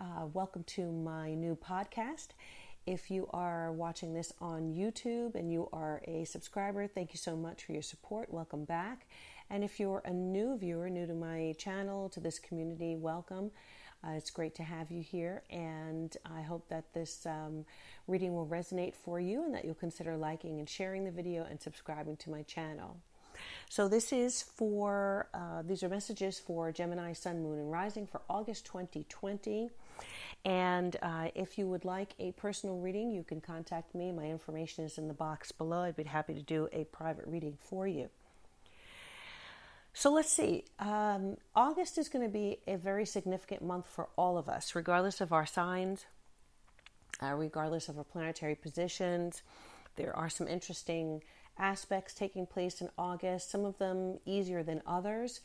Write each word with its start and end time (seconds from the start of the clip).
Uh, 0.00 0.24
welcome 0.32 0.64
to 0.64 0.90
my 0.90 1.34
new 1.34 1.54
podcast. 1.54 2.28
If 2.86 3.10
you 3.10 3.28
are 3.34 3.70
watching 3.70 4.14
this 4.14 4.32
on 4.40 4.72
YouTube 4.72 5.34
and 5.34 5.52
you 5.52 5.68
are 5.74 6.00
a 6.08 6.24
subscriber, 6.24 6.86
thank 6.86 7.12
you 7.12 7.18
so 7.18 7.36
much 7.36 7.64
for 7.64 7.72
your 7.72 7.82
support. 7.82 8.32
Welcome 8.32 8.64
back. 8.64 9.06
And 9.50 9.62
if 9.62 9.78
you're 9.78 10.00
a 10.06 10.10
new 10.10 10.56
viewer, 10.56 10.88
new 10.88 11.06
to 11.06 11.12
my 11.12 11.54
channel, 11.58 12.08
to 12.10 12.20
this 12.20 12.38
community, 12.38 12.96
welcome. 12.96 13.50
Uh, 14.02 14.12
it's 14.12 14.30
great 14.30 14.54
to 14.54 14.62
have 14.62 14.90
you 14.90 15.02
here, 15.02 15.42
and 15.50 16.16
I 16.24 16.40
hope 16.40 16.66
that 16.70 16.94
this 16.94 17.26
um, 17.26 17.66
reading 18.08 18.34
will 18.34 18.46
resonate 18.46 18.94
for 18.94 19.20
you 19.20 19.44
and 19.44 19.54
that 19.54 19.66
you'll 19.66 19.74
consider 19.74 20.16
liking 20.16 20.60
and 20.60 20.66
sharing 20.66 21.04
the 21.04 21.10
video 21.10 21.44
and 21.44 21.60
subscribing 21.60 22.16
to 22.16 22.30
my 22.30 22.40
channel. 22.44 22.96
So, 23.68 23.88
this 23.88 24.12
is 24.12 24.42
for, 24.42 25.28
uh, 25.34 25.62
these 25.62 25.82
are 25.82 25.88
messages 25.88 26.38
for 26.38 26.72
Gemini, 26.72 27.12
Sun, 27.12 27.42
Moon, 27.42 27.58
and 27.58 27.70
Rising 27.70 28.06
for 28.06 28.22
August 28.28 28.64
2020. 28.66 29.70
And 30.44 30.96
uh, 31.02 31.28
if 31.34 31.58
you 31.58 31.66
would 31.66 31.84
like 31.84 32.14
a 32.18 32.32
personal 32.32 32.78
reading, 32.78 33.10
you 33.10 33.22
can 33.22 33.40
contact 33.40 33.94
me. 33.94 34.10
My 34.10 34.24
information 34.24 34.84
is 34.84 34.96
in 34.96 35.06
the 35.06 35.14
box 35.14 35.52
below. 35.52 35.82
I'd 35.82 35.96
be 35.96 36.04
happy 36.04 36.34
to 36.34 36.42
do 36.42 36.68
a 36.72 36.84
private 36.84 37.26
reading 37.26 37.58
for 37.60 37.86
you. 37.86 38.08
So 39.92 40.12
let's 40.12 40.32
see. 40.32 40.64
Um, 40.78 41.36
August 41.54 41.98
is 41.98 42.08
going 42.08 42.24
to 42.24 42.32
be 42.32 42.58
a 42.66 42.76
very 42.76 43.04
significant 43.04 43.62
month 43.62 43.86
for 43.86 44.08
all 44.16 44.38
of 44.38 44.48
us, 44.48 44.74
regardless 44.74 45.20
of 45.20 45.32
our 45.32 45.44
signs, 45.44 46.06
uh, 47.22 47.34
regardless 47.34 47.88
of 47.88 47.98
our 47.98 48.04
planetary 48.04 48.54
positions. 48.54 49.42
There 49.96 50.16
are 50.16 50.30
some 50.30 50.48
interesting 50.48 51.22
aspects 51.58 52.14
taking 52.14 52.46
place 52.46 52.80
in 52.80 52.88
August, 52.96 53.50
some 53.50 53.64
of 53.64 53.76
them 53.78 54.18
easier 54.24 54.62
than 54.62 54.80
others. 54.86 55.40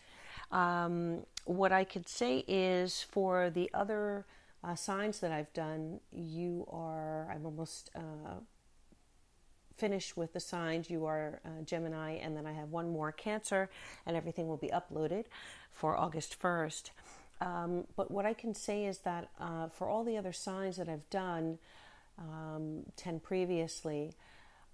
Um, 0.52 1.25
what 1.45 1.71
I 1.71 1.83
could 1.83 2.07
say 2.07 2.45
is 2.47 3.02
for 3.02 3.49
the 3.49 3.69
other 3.73 4.25
uh, 4.66 4.75
signs 4.75 5.19
that 5.19 5.31
I've 5.31 5.53
done, 5.53 5.99
you 6.11 6.67
are, 6.71 7.30
I'm 7.31 7.45
almost 7.45 7.91
uh, 7.95 8.39
finished 9.77 10.17
with 10.17 10.33
the 10.33 10.39
signs. 10.39 10.89
You 10.89 11.05
are 11.05 11.39
uh, 11.45 11.61
Gemini, 11.63 12.13
and 12.13 12.35
then 12.35 12.47
I 12.47 12.53
have 12.53 12.69
one 12.69 12.89
more 12.89 13.11
Cancer, 13.11 13.69
and 14.05 14.17
everything 14.17 14.47
will 14.47 14.58
be 14.58 14.69
uploaded 14.69 15.25
for 15.71 15.95
August 15.95 16.39
1st. 16.41 16.91
Um, 17.41 17.83
but 17.95 18.09
what 18.09 18.25
I 18.25 18.33
can 18.33 18.55
say 18.55 18.86
is 18.86 18.99
that 18.99 19.30
uh, 19.39 19.67
for 19.67 19.88
all 19.88 20.03
the 20.03 20.17
other 20.17 20.33
signs 20.33 20.77
that 20.77 20.89
I've 20.89 21.09
done, 21.09 21.59
um, 22.17 22.83
10 22.95 23.19
previously, 23.19 24.13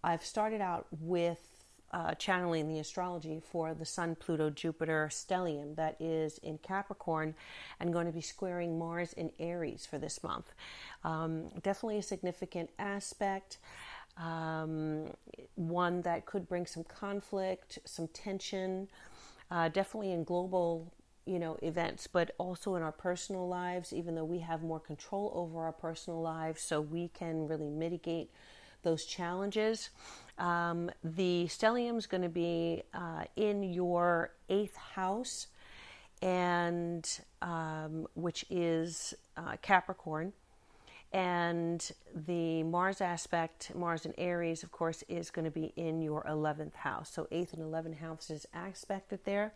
I've 0.04 0.24
started 0.24 0.62
out 0.62 0.88
with 1.02 1.51
uh, 1.92 2.14
channeling 2.16 2.68
the 2.68 2.80
astrology 2.80 3.42
for 3.52 3.74
the 3.74 3.86
Sun, 3.86 4.16
Pluto, 4.16 4.50
Jupiter 4.50 5.10
stellium 5.12 5.76
that 5.76 5.96
is 6.00 6.38
in 6.40 6.58
Capricorn 6.60 7.36
and 7.80 7.92
going 7.92 8.06
to 8.06 8.12
be 8.12 8.22
squaring 8.22 8.80
Mars 8.80 9.14
in 9.14 9.32
Aries 9.40 9.86
for 9.86 9.98
this 9.98 10.24
month. 10.24 10.54
Um, 11.04 11.50
definitely 11.62 11.98
a 11.98 12.04
significant 12.04 12.70
aspect. 12.80 13.58
Um, 14.18 15.08
one 15.56 16.02
that 16.02 16.26
could 16.26 16.48
bring 16.48 16.66
some 16.66 16.84
conflict, 16.84 17.80
some 17.86 18.08
tension, 18.08 18.88
uh, 19.50 19.70
definitely 19.70 20.12
in 20.12 20.24
global 20.24 20.94
you 21.28 21.38
know 21.38 21.56
events 21.62 22.08
but 22.08 22.32
also 22.40 22.74
in 22.74 22.82
our 22.82 22.92
personal 22.92 23.48
lives 23.48 23.94
even 23.94 24.16
though 24.16 24.26
we 24.26 24.40
have 24.40 24.64
more 24.64 24.80
control 24.80 25.32
over 25.36 25.64
our 25.64 25.72
personal 25.72 26.20
lives 26.20 26.64
so 26.64 26.82
we 26.82 27.10
can 27.10 27.48
really 27.48 27.70
mitigate 27.70 28.32
those 28.84 29.06
challenges. 29.06 29.90
Um, 30.38 30.90
the 31.04 31.46
stellium 31.48 31.98
is 31.98 32.08
going 32.08 32.24
to 32.24 32.30
be 32.30 32.84
uh, 32.94 33.24
in 33.36 33.64
your 33.64 34.32
eighth 34.50 34.76
house, 34.76 35.48
and 36.22 37.08
um, 37.42 38.08
which 38.16 38.46
is 38.50 39.14
uh, 39.38 39.58
Capricorn. 39.62 40.34
And 41.14 41.92
the 42.28 42.64
Mars 42.64 43.02
aspect, 43.02 43.76
Mars 43.76 44.06
and 44.06 44.16
Aries, 44.18 44.64
of 44.64 44.72
course, 44.72 45.04
is 45.10 45.30
going 45.30 45.44
to 45.44 45.52
be 45.52 45.74
in 45.76 46.02
your 46.02 46.24
11th 46.24 46.76
house. 46.76 47.12
So, 47.12 47.28
8th 47.32 47.54
and 47.54 47.64
11th 47.64 47.98
houses 47.98 48.46
aspected 48.54 49.20
there. 49.26 49.54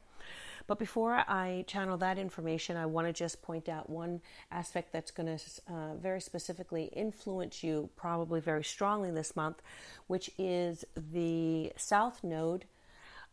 But 0.67 0.79
before 0.79 1.23
I 1.27 1.63
channel 1.67 1.97
that 1.97 2.17
information, 2.17 2.75
I 2.75 2.85
want 2.87 3.07
to 3.07 3.13
just 3.13 3.41
point 3.41 3.69
out 3.69 3.89
one 3.89 4.21
aspect 4.51 4.91
that's 4.91 5.11
going 5.11 5.37
to 5.37 5.43
uh, 5.71 5.95
very 5.95 6.21
specifically 6.21 6.85
influence 6.85 7.63
you, 7.63 7.89
probably 7.95 8.39
very 8.39 8.63
strongly 8.63 9.11
this 9.11 9.35
month, 9.35 9.61
which 10.07 10.31
is 10.37 10.83
the 10.95 11.71
South 11.77 12.23
Node. 12.23 12.65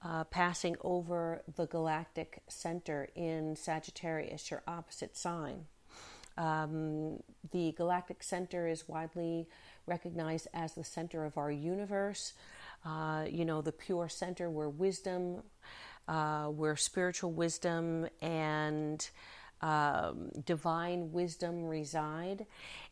Uh, 0.04 0.24
passing 0.24 0.74
over 0.80 1.42
the 1.54 1.64
galactic 1.66 2.42
center 2.48 3.08
in 3.14 3.54
Sagittarius, 3.54 4.50
your 4.50 4.60
opposite 4.66 5.16
sign. 5.16 5.66
Um, 6.36 7.22
the 7.52 7.72
galactic 7.72 8.22
center 8.22 8.66
is 8.66 8.88
widely 8.88 9.46
recognized 9.86 10.48
as 10.54 10.74
the 10.74 10.84
center 10.84 11.24
of 11.24 11.36
our 11.36 11.50
universe. 11.50 12.32
Uh, 12.84 13.26
you 13.30 13.44
know, 13.44 13.60
the 13.60 13.72
pure 13.72 14.08
center 14.08 14.50
where 14.50 14.68
wisdom, 14.68 15.42
uh, 16.12 16.44
where 16.44 16.76
spiritual 16.76 17.32
wisdom 17.32 18.06
and 18.20 19.08
um, 19.62 20.30
divine 20.44 21.10
wisdom 21.10 21.64
reside. 21.64 22.44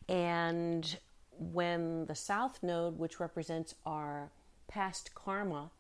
And 0.08 0.96
when 1.38 2.06
the 2.06 2.14
south 2.14 2.62
node, 2.62 2.98
which 2.98 3.20
represents 3.20 3.74
our 3.84 4.30
past 4.68 5.14
karma, 5.14 5.70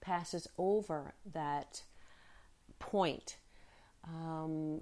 passes 0.00 0.48
over 0.56 1.12
that 1.34 1.82
point, 2.78 3.36
um, 4.02 4.80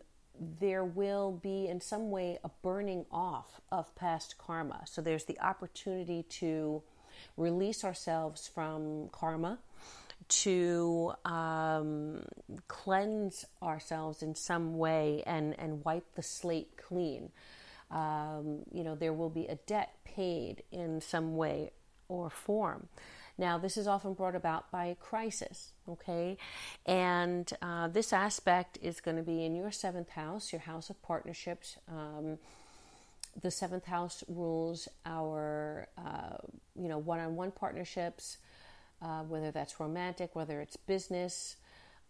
there 0.61 0.85
will 0.85 1.33
be 1.33 1.67
in 1.67 1.81
some 1.81 2.13
way 2.13 2.39
a 2.45 2.51
burning 2.63 3.07
off 3.11 3.61
of 3.73 3.93
past 3.97 4.37
karma. 4.39 4.83
So 4.85 5.03
there's 5.03 5.25
the 5.25 5.41
opportunity 5.41 6.23
to 6.23 6.81
release 7.37 7.83
ourselves 7.83 8.47
from 8.47 9.09
karma 9.11 9.59
to 10.29 11.13
um, 11.25 12.25
cleanse 12.69 13.45
ourselves 13.63 14.23
in 14.23 14.35
some 14.35 14.79
way 14.79 15.23
and, 15.27 15.59
and 15.59 15.85
wipe 15.85 16.15
the 16.15 16.23
slate 16.23 16.77
clean. 16.77 17.31
Um, 17.91 18.61
you 18.73 18.83
know, 18.83 18.95
there 18.95 19.13
will 19.13 19.31
be 19.31 19.47
a 19.47 19.57
debt 19.57 19.95
paid 20.05 20.63
in 20.73 21.01
some 21.01 21.37
way 21.37 21.73
or 22.09 22.31
form. 22.31 22.89
Now, 23.37 23.59
this 23.59 23.77
is 23.77 23.89
often 23.89 24.15
brought 24.15 24.37
about 24.37 24.71
by 24.71 24.87
a 24.87 24.95
crisis, 24.95 25.73
okay? 25.89 26.39
And 26.87 27.53
uh, 27.61 27.89
this 27.89 28.13
aspect 28.13 28.79
is 28.81 29.01
going 29.01 29.17
to 29.17 29.25
be 29.25 29.45
in 29.45 29.57
your 29.57 29.73
seventh 29.73 30.11
house, 30.11 30.53
your 30.53 30.61
house 30.61 30.89
of 30.89 31.03
partnerships. 31.03 31.77
Um, 31.89 32.39
the 33.41 33.51
seventh 33.51 33.87
house 33.87 34.23
rules 34.29 34.89
our, 35.05 35.89
uh, 35.99 36.37
you 36.77 36.89
know, 36.89 36.99
one-on-one 36.99 37.51
partnerships, 37.51 38.39
uh, 39.03 39.23
whether 39.23 39.51
that's 39.51 39.79
romantic, 39.81 40.35
whether 40.35 40.61
it's 40.61 40.77
business. 40.77 41.57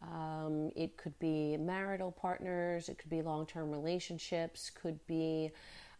Um, 0.03 0.71
it 0.77 0.97
could 0.97 1.19
be 1.19 1.57
marital 1.57 2.13
partners, 2.13 2.89
it 2.89 2.99
could 2.99 3.11
be 3.11 3.23
long 3.23 3.47
term 3.47 3.71
relationships, 3.71 4.71
could 4.71 5.05
be 5.07 5.51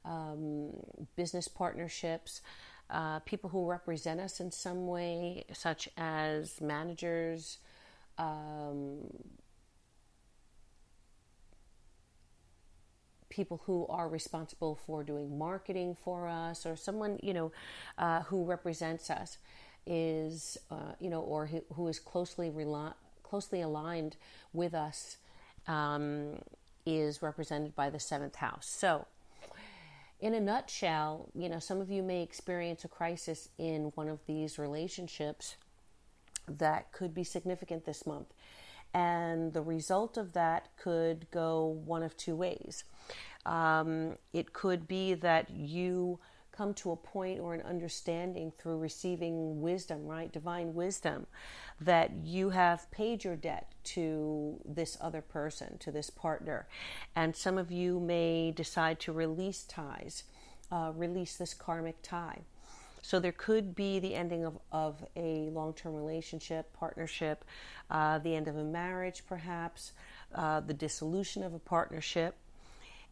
um, 0.05 0.71
business 1.17 1.49
partnerships, 1.49 2.43
uh, 2.91 3.21
people 3.21 3.49
who 3.49 3.69
represent 3.69 4.21
us 4.21 4.41
in 4.41 4.51
some 4.51 4.87
way, 4.87 5.45
such 5.53 5.89
as 5.97 6.61
managers. 6.61 7.59
Um, 8.19 9.09
people 13.31 13.63
who 13.67 13.85
are 13.89 14.09
responsible 14.09 14.79
for 14.87 15.03
doing 15.03 15.37
marketing 15.37 15.97
for 16.05 16.29
us, 16.29 16.65
or 16.65 16.77
someone 16.77 17.19
you 17.23 17.35
know 17.35 17.53
uh, 17.99 18.21
who 18.23 18.45
represents 18.45 19.11
us 19.11 19.39
is, 19.87 20.59
uh, 20.71 20.93
you 21.01 21.11
know, 21.11 21.21
or 21.21 21.47
who, 21.75 21.89
is 21.89 21.99
closely 21.99 22.51
rela- 22.51 22.95
closely 23.23 23.61
aligned 23.61 24.17
with 24.53 24.75
us, 24.75 25.19
um, 25.67 26.39
is 26.87 27.23
represented 27.23 27.75
by 27.75 27.91
the 27.91 28.01
seventh 28.01 28.37
house. 28.37 28.67
So, 28.67 29.07
in 30.21 30.35
a 30.35 30.41
nutshell, 30.41 31.29
you 31.35 31.49
know, 31.49 31.59
some 31.59 31.81
of 31.81 31.91
you 31.91 32.03
may 32.03 32.23
experience 32.23 32.85
a 32.85 32.89
crisis 32.89 33.49
in 33.59 33.93
one 33.95 34.09
of 34.09 34.21
these 34.27 34.59
relationships 34.59 35.57
that 36.49 36.93
could 36.93 37.15
be 37.15 37.25
significant 37.25 37.85
this 37.85 38.07
month. 38.07 38.29
And 38.93 39.53
the 39.53 39.61
result 39.61 40.17
of 40.17 40.33
that 40.35 40.69
could 40.77 41.31
go 41.31 41.67
one 41.85 42.03
of 42.03 42.17
two 42.17 42.37
ways. 42.37 42.85
Um, 43.45 44.17
it 44.33 44.53
could 44.53 44.87
be 44.87 45.15
that 45.15 45.51
you 45.51 46.21
come 46.55 46.73
to 46.75 46.93
a 46.93 46.97
point 46.97 47.41
or 47.41 47.55
an 47.55 47.63
understanding 47.63 48.53
through 48.59 48.79
receiving 48.79 49.61
wisdom, 49.61 50.07
right? 50.07 50.33
Divine 50.33 50.75
wisdom, 50.75 51.27
that 51.81 52.13
you 52.25 52.51
have 52.51 52.91
paid 52.91 53.25
your 53.25 53.37
debt 53.37 53.73
to 53.83 54.61
this 54.65 54.97
other 55.01 55.21
person, 55.21 55.79
to 55.79 55.91
this 55.91 56.11
partner. 56.11 56.67
And 57.17 57.35
some 57.35 57.59
of 57.59 57.73
you 57.73 57.99
may 57.99 58.53
decide 58.53 59.01
to 59.01 59.13
release 59.13 59.65
ties, 59.65 60.25
uh, 60.71 60.93
release 60.95 61.37
this 61.37 61.55
karmic 61.55 61.97
tie. 62.03 62.43
So 63.03 63.21
there 63.21 63.33
could 63.33 63.75
be 63.75 63.99
the 63.99 64.15
ending 64.15 64.47
of, 64.47 64.59
of 64.73 65.05
a 65.15 65.51
long 65.51 65.75
term 65.75 65.95
relationship, 65.95 66.73
partnership, 66.73 67.45
uh, 67.91 68.19
the 68.19 68.35
end 68.35 68.49
of 68.49 68.57
a 68.57 68.65
marriage, 68.65 69.25
perhaps, 69.29 69.93
uh, 70.35 70.61
the 70.61 70.73
dissolution 70.73 71.43
of 71.43 71.53
a 71.53 71.59
partnership 71.59 72.35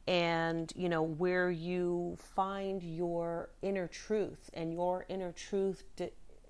and 0.06 0.72
you 0.74 0.88
know 0.88 1.02
where 1.02 1.50
you 1.50 2.16
find 2.34 2.82
your 2.82 3.50
inner 3.62 3.86
truth 3.86 4.50
and 4.54 4.72
your 4.72 5.06
inner 5.08 5.32
truth 5.32 5.84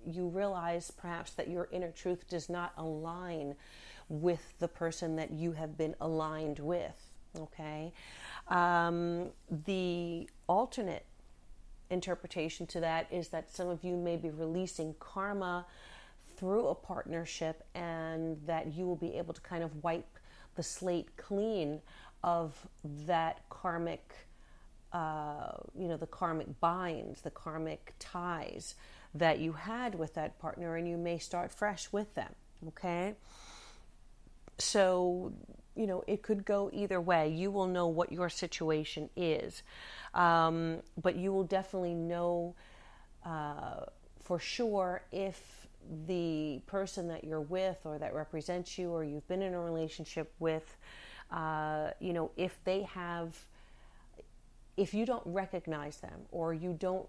you 0.06 0.26
realize 0.28 0.90
perhaps 0.90 1.32
that 1.32 1.49
your 1.49 1.69
inner 1.70 1.90
truth 1.90 2.28
does 2.28 2.49
not 2.49 2.72
align 2.76 3.54
with 4.08 4.54
the 4.58 4.69
person 4.69 5.16
that 5.16 5.31
you 5.31 5.52
have 5.52 5.76
been 5.76 5.94
aligned 6.00 6.58
with 6.58 7.12
okay? 7.38 7.93
Um, 8.49 9.31
the 9.64 10.28
alternate 10.48 11.05
interpretation 11.90 12.66
to 12.66 12.81
that 12.81 13.06
is 13.10 13.28
that 13.28 13.55
some 13.55 13.69
of 13.69 13.84
you 13.84 13.96
may 13.96 14.16
be 14.16 14.31
releasing 14.31 14.94
karma 14.98 15.66
through 16.37 16.69
a 16.69 16.75
partnership 16.75 17.64
and 17.75 18.38
that 18.46 18.75
you 18.75 18.87
will 18.87 18.96
be 18.96 19.14
able 19.14 19.34
to 19.34 19.40
kind 19.40 19.62
of 19.62 19.82
wipe 19.84 20.19
the 20.55 20.62
slate 20.62 21.16
clean 21.16 21.81
of 22.22 22.54
that 23.06 23.48
karmic, 23.48 24.14
uh, 24.92 25.52
you 25.78 25.88
know, 25.88 25.96
the 25.96 26.06
karmic 26.06 26.60
binds, 26.60 27.22
the 27.22 27.30
karmic 27.30 27.94
ties 27.98 28.74
that 29.14 29.38
you 29.38 29.52
had 29.52 29.94
with 29.94 30.14
that 30.14 30.38
partner, 30.38 30.76
and 30.76 30.88
you 30.88 30.96
may 30.96 31.19
start 31.19 31.52
fresh 31.52 31.88
with 31.92 32.14
them. 32.14 32.34
Okay? 32.69 33.14
So, 34.58 35.32
you 35.74 35.86
know, 35.86 36.04
it 36.06 36.22
could 36.22 36.44
go 36.44 36.70
either 36.72 37.00
way. 37.00 37.28
You 37.28 37.50
will 37.50 37.66
know 37.66 37.88
what 37.88 38.12
your 38.12 38.28
situation 38.28 39.10
is, 39.16 39.62
um, 40.14 40.78
but 41.00 41.16
you 41.16 41.32
will 41.32 41.44
definitely 41.44 41.94
know 41.94 42.54
uh, 43.24 43.86
for 44.20 44.38
sure 44.38 45.02
if 45.10 45.66
the 46.06 46.60
person 46.66 47.08
that 47.08 47.24
you're 47.24 47.40
with 47.40 47.78
or 47.84 47.98
that 47.98 48.14
represents 48.14 48.78
you 48.78 48.90
or 48.90 49.02
you've 49.02 49.26
been 49.26 49.42
in 49.42 49.54
a 49.54 49.60
relationship 49.60 50.32
with 50.38 50.76
uh, 51.32 51.90
you 51.99 52.12
know, 52.12 52.31
if 52.37 52.62
they 52.64 52.82
have, 52.82 53.37
if 54.76 54.93
you 54.93 55.06
don't 55.06 55.23
recognize 55.26 55.96
them 55.99 56.23
or 56.31 56.52
you 56.52 56.75
don't 56.79 57.08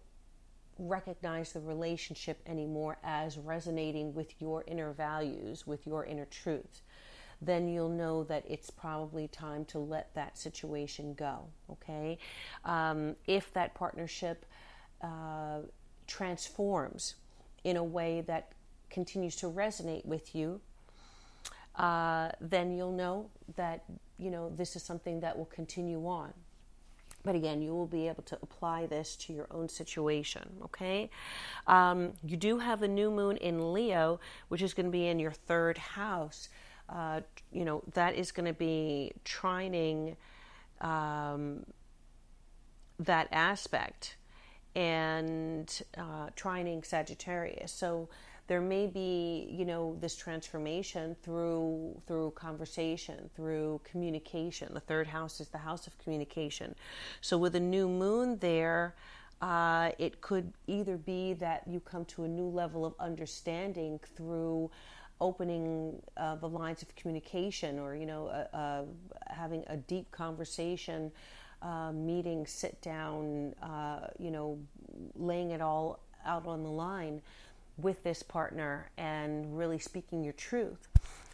recognize 0.79 1.53
the 1.53 1.59
relationship 1.59 2.41
anymore 2.47 2.97
as 3.03 3.37
resonating 3.37 4.13
with 4.13 4.33
your 4.39 4.63
inner 4.65 4.91
values, 4.93 5.67
with 5.67 5.85
your 5.85 6.05
inner 6.05 6.25
truth, 6.25 6.81
then 7.41 7.67
you'll 7.67 7.89
know 7.89 8.23
that 8.23 8.43
it's 8.47 8.69
probably 8.69 9.27
time 9.27 9.65
to 9.65 9.77
let 9.77 10.13
that 10.15 10.37
situation 10.37 11.13
go. 11.13 11.39
Okay? 11.69 12.17
Um, 12.63 13.15
if 13.27 13.53
that 13.53 13.73
partnership 13.73 14.45
uh, 15.01 15.59
transforms 16.07 17.15
in 17.63 17.75
a 17.75 17.83
way 17.83 18.21
that 18.21 18.53
continues 18.89 19.35
to 19.37 19.47
resonate 19.47 20.05
with 20.05 20.33
you, 20.33 20.61
uh, 21.75 22.29
then 22.39 22.71
you'll 22.71 22.91
know 22.91 23.29
that 23.55 23.83
you 24.17 24.29
know 24.29 24.51
this 24.55 24.75
is 24.75 24.83
something 24.83 25.19
that 25.21 25.37
will 25.37 25.45
continue 25.45 26.05
on. 26.07 26.33
But 27.23 27.35
again, 27.35 27.61
you 27.61 27.73
will 27.73 27.87
be 27.87 28.09
able 28.09 28.23
to 28.23 28.37
apply 28.41 28.85
this 28.85 29.15
to 29.15 29.33
your 29.33 29.47
own 29.49 29.69
situation. 29.69 30.43
Okay, 30.63 31.09
um, 31.67 32.13
you 32.23 32.37
do 32.37 32.59
have 32.59 32.83
a 32.83 32.87
new 32.87 33.09
moon 33.09 33.37
in 33.37 33.73
Leo, 33.73 34.19
which 34.49 34.61
is 34.61 34.73
going 34.73 34.87
to 34.87 34.91
be 34.91 35.07
in 35.07 35.19
your 35.19 35.31
third 35.31 35.77
house. 35.77 36.49
Uh, 36.89 37.21
you 37.51 37.65
know 37.65 37.81
that 37.93 38.15
is 38.15 38.31
going 38.31 38.45
to 38.45 38.53
be 38.53 39.13
trining 39.25 40.15
um, 40.81 41.65
that 42.99 43.27
aspect 43.31 44.17
and 44.75 45.81
uh, 45.97 46.29
trining 46.35 46.85
Sagittarius. 46.85 47.71
So 47.71 48.09
there 48.47 48.61
may 48.61 48.87
be 48.87 49.47
you 49.49 49.65
know 49.65 49.95
this 49.99 50.15
transformation 50.15 51.15
through 51.23 52.01
through 52.07 52.31
conversation 52.31 53.29
through 53.35 53.81
communication. 53.83 54.73
The 54.73 54.79
third 54.79 55.07
house 55.07 55.39
is 55.39 55.47
the 55.49 55.57
house 55.57 55.87
of 55.87 55.97
communication. 55.97 56.75
So 57.21 57.37
with 57.37 57.55
a 57.55 57.59
new 57.59 57.87
moon 57.87 58.37
there 58.39 58.95
uh, 59.41 59.91
it 59.97 60.21
could 60.21 60.53
either 60.67 60.95
be 60.95 61.33
that 61.33 61.63
you 61.67 61.81
come 61.81 62.05
to 62.05 62.23
a 62.23 62.27
new 62.27 62.47
level 62.47 62.85
of 62.85 62.93
understanding 62.97 63.99
through 64.15 64.71
opening 65.19 66.01
uh, 66.15 66.35
the 66.35 66.47
lines 66.47 66.81
of 66.81 66.95
communication 66.95 67.77
or 67.77 67.95
you 67.95 68.05
know 68.05 68.27
uh, 68.27 68.55
uh 68.55 68.83
having 69.27 69.63
a 69.67 69.77
deep 69.77 70.09
conversation 70.11 71.11
uh, 71.61 71.91
meeting 71.91 72.45
sit 72.45 72.81
down 72.81 73.53
uh, 73.61 74.07
you 74.17 74.31
know 74.31 74.57
laying 75.15 75.51
it 75.51 75.61
all 75.61 75.99
out 76.25 76.47
on 76.47 76.63
the 76.63 76.69
line 76.69 77.21
with 77.77 78.03
this 78.03 78.23
partner 78.23 78.89
and 78.97 79.57
really 79.57 79.79
speaking 79.79 80.23
your 80.23 80.33
truth. 80.33 80.87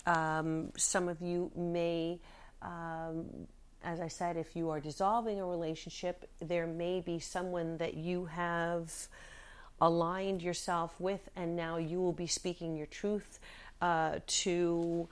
Um, 0.06 0.72
some 0.78 1.10
of 1.10 1.22
you 1.22 1.52
may, 1.56 2.20
um, 2.62 3.48
as 3.84 4.00
I 4.00 4.08
said, 4.08 4.38
if 4.38 4.56
you 4.56 4.70
are 4.70 4.80
dissolving 4.80 5.40
a 5.40 5.46
relationship, 5.46 6.30
there 6.40 6.68
may 6.68 7.02
be 7.02 7.20
someone 7.20 7.78
that 7.78 7.96
you 7.96 8.26
have 8.26 8.92
aligned 9.82 10.42
yourself 10.42 10.94
with, 11.00 11.30
and 11.36 11.56
now 11.56 11.78
you 11.78 12.02
will 12.02 12.14
be 12.14 12.28
speaking 12.28 12.76
your 12.76 12.88
truth 12.88 13.40
uh, 13.82 14.20
to 14.28 15.08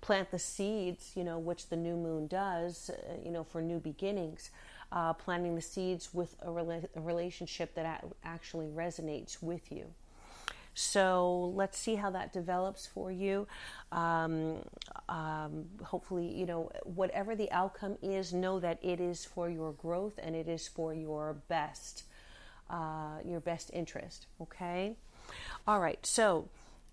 plant 0.00 0.30
the 0.30 0.38
seeds, 0.38 1.12
you 1.14 1.24
know, 1.24 1.38
which 1.38 1.68
the 1.68 1.76
new 1.76 1.96
moon 1.96 2.26
does, 2.26 2.90
uh, 2.90 3.14
you 3.24 3.30
know, 3.30 3.44
for 3.44 3.62
new 3.62 3.78
beginnings. 3.78 4.50
Uh, 4.92 5.12
planting 5.12 5.56
the 5.56 5.62
seeds 5.62 6.14
with 6.14 6.36
a, 6.42 6.46
rela- 6.46 6.86
a 6.94 7.00
relationship 7.00 7.74
that 7.74 8.04
actually 8.22 8.68
resonates 8.68 9.42
with 9.42 9.72
you. 9.72 9.86
So 10.74 11.52
let's 11.54 11.78
see 11.78 11.94
how 11.94 12.10
that 12.10 12.32
develops 12.32 12.86
for 12.86 13.10
you. 13.10 13.46
Um, 13.92 14.58
um, 15.08 15.66
hopefully, 15.82 16.26
you 16.26 16.46
know, 16.46 16.70
whatever 16.82 17.36
the 17.36 17.50
outcome 17.52 17.96
is, 18.02 18.32
know 18.32 18.60
that 18.60 18.78
it 18.82 19.00
is 19.00 19.24
for 19.24 19.48
your 19.48 19.72
growth 19.72 20.18
and 20.22 20.34
it 20.34 20.48
is 20.48 20.68
for 20.68 20.92
your 20.92 21.36
best, 21.48 22.04
uh, 22.68 23.18
your 23.24 23.40
best 23.40 23.70
interest. 23.72 24.26
Okay. 24.40 24.96
All 25.66 25.80
right. 25.80 26.04
So. 26.04 26.48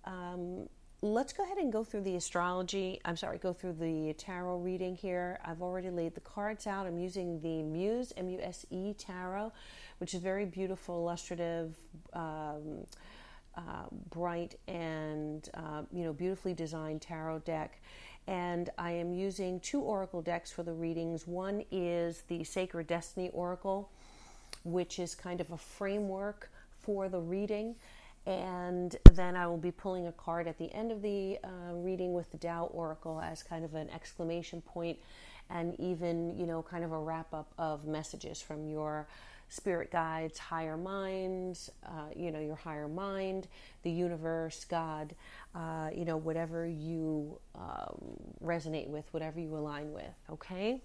Um, 0.06 0.68
let's 1.04 1.34
go 1.34 1.44
ahead 1.44 1.58
and 1.58 1.72
go 1.72 1.84
through 1.84 2.02
the 2.02 2.16
astrology. 2.16 3.02
I'm 3.06 3.18
sorry, 3.18 3.40
go 3.40 3.54
through 3.54 3.74
the 3.74 4.14
tarot 4.14 4.58
reading 4.58 4.96
here. 4.96 5.40
I've 5.44 5.62
already 5.62 5.90
laid 5.90 6.14
the 6.14 6.22
cards 6.22 6.68
out. 6.68 6.86
I'm 6.86 7.00
using 7.00 7.42
the 7.42 7.64
Muse, 7.64 8.14
M 8.18 8.30
U 8.30 8.40
S 8.42 8.66
E 8.70 8.94
tarot, 8.94 9.52
which 9.98 10.14
is 10.14 10.22
very 10.22 10.46
beautiful, 10.46 10.98
illustrative. 10.98 11.76
Um, 12.14 12.86
uh, 13.56 13.86
bright 14.10 14.56
and 14.68 15.50
uh, 15.54 15.84
you 15.92 16.04
know 16.04 16.14
beautifully 16.14 16.54
designed 16.54 17.02
tarot 17.02 17.40
deck. 17.40 17.82
And 18.28 18.70
i 18.78 18.92
am 18.92 19.14
using 19.14 19.60
two 19.60 19.82
oracle 19.82 20.22
decks 20.22 20.52
for 20.52 20.64
the 20.64 20.74
readings. 20.74 21.28
One 21.28 21.64
is 21.72 22.24
the 22.28 22.44
sacred 22.44 22.88
destiny 22.88 23.30
oracle 23.34 23.90
which 24.64 25.00
is 25.00 25.16
kind 25.16 25.42
of 25.42 25.50
a 25.52 25.58
framework 25.58 26.52
for 26.82 27.10
the 27.10 27.20
reading. 27.20 27.76
And 28.28 28.96
then 29.14 29.36
i 29.36 29.48
will 29.48 29.58
be 29.58 29.72
pulling 29.72 30.08
a 30.08 30.12
card 30.12 30.48
at 30.48 30.58
the 30.58 30.72
end 30.74 30.92
of 30.92 31.02
the 31.02 31.40
uh, 31.44 31.74
reading 31.74 32.14
with 32.14 32.32
the 32.32 32.38
Tao 32.38 32.66
oracle 32.66 33.20
as 33.20 33.42
kind 33.42 33.66
of 33.66 33.74
an 33.74 33.90
exclamation 33.90 34.62
point 34.62 35.00
and 35.50 35.80
even 35.80 36.38
you 36.38 36.46
know 36.46 36.62
kind 36.62 36.84
of 36.84 36.92
a 36.92 37.00
wrap 37.00 37.34
up 37.34 37.52
of 37.58 37.86
messages 37.86 38.42
from 38.42 38.68
your 38.68 39.08
spirit 39.52 39.92
guides, 39.92 40.40
higher 40.40 40.78
minds, 40.78 41.70
uh, 41.86 42.06
you 42.16 42.32
know, 42.32 42.40
your 42.40 42.56
higher 42.56 42.88
mind, 42.88 43.50
the 43.84 43.92
universe, 43.92 44.64
God, 44.64 45.14
uh, 45.54 45.90
you 45.94 46.06
know, 46.06 46.16
whatever 46.16 46.66
you 46.66 47.38
um, 47.56 47.98
resonate 48.42 48.88
with, 48.88 49.06
whatever 49.12 49.42
you 49.42 49.54
align 49.58 49.92
with, 49.92 50.14
okay? 50.30 50.82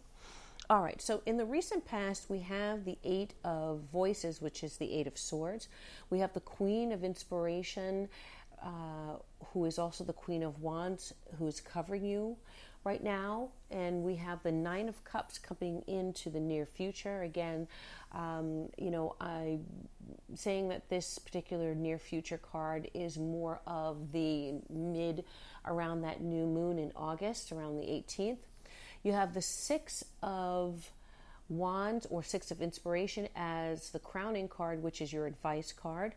All 0.69 0.83
right, 0.83 1.01
so 1.01 1.23
in 1.27 1.37
the 1.37 1.45
recent 1.45 1.85
past, 1.85 2.29
we 2.29 2.41
have 2.41 2.85
the 2.85 2.99
Eight 3.05 3.35
of 3.45 3.83
Voices, 3.93 4.43
which 4.43 4.65
is 4.65 4.79
the 4.79 4.93
Eight 4.93 5.07
of 5.07 5.17
Swords. 5.17 5.69
We 6.11 6.19
have 6.19 6.33
the 6.33 6.41
Queen 6.41 6.91
of 6.91 7.05
Inspiration, 7.05 8.09
uh, 8.61 9.19
who 9.53 9.65
is 9.65 9.79
also 9.79 10.03
the 10.03 10.13
Queen 10.13 10.43
of 10.43 10.61
Wands, 10.61 11.15
who 11.39 11.47
is 11.47 11.61
covering 11.61 12.05
you 12.05 12.37
right 12.87 13.03
now, 13.03 13.49
and 13.73 14.05
we 14.05 14.15
have 14.15 14.41
the 14.45 14.53
Nine 14.53 14.89
of 14.89 15.03
Cups 15.03 15.39
coming 15.39 15.83
into 15.89 16.31
the 16.31 16.39
near 16.39 16.65
future. 16.65 17.23
Again, 17.23 17.67
um, 18.13 18.69
you 18.79 18.93
know, 18.93 19.17
I 19.21 19.59
saying 20.37 20.69
that 20.69 20.89
this 20.89 21.19
particular 21.19 21.75
near 21.75 21.99
future 21.99 22.39
card 22.39 22.89
is 22.95 23.19
more 23.19 23.61
of 23.67 24.13
the 24.13 24.55
mid 24.71 25.25
around 25.67 26.03
that 26.03 26.21
new 26.21 26.47
moon 26.47 26.79
in 26.79 26.93
August, 26.95 27.51
around 27.51 27.77
the 27.77 27.87
18th. 27.87 28.39
You 29.03 29.13
have 29.13 29.35
the 29.35 29.43
Six 29.43 30.05
of 30.23 30.89
Wands 31.49 32.07
or 32.09 32.23
Six 32.23 32.53
of 32.53 32.63
Inspiration 32.63 33.29
as 33.35 33.91
the 33.91 33.99
crowning 33.99 34.47
card, 34.47 34.81
which 34.81 35.03
is 35.03 35.13
your 35.13 35.27
advice 35.27 35.73
card. 35.73 36.15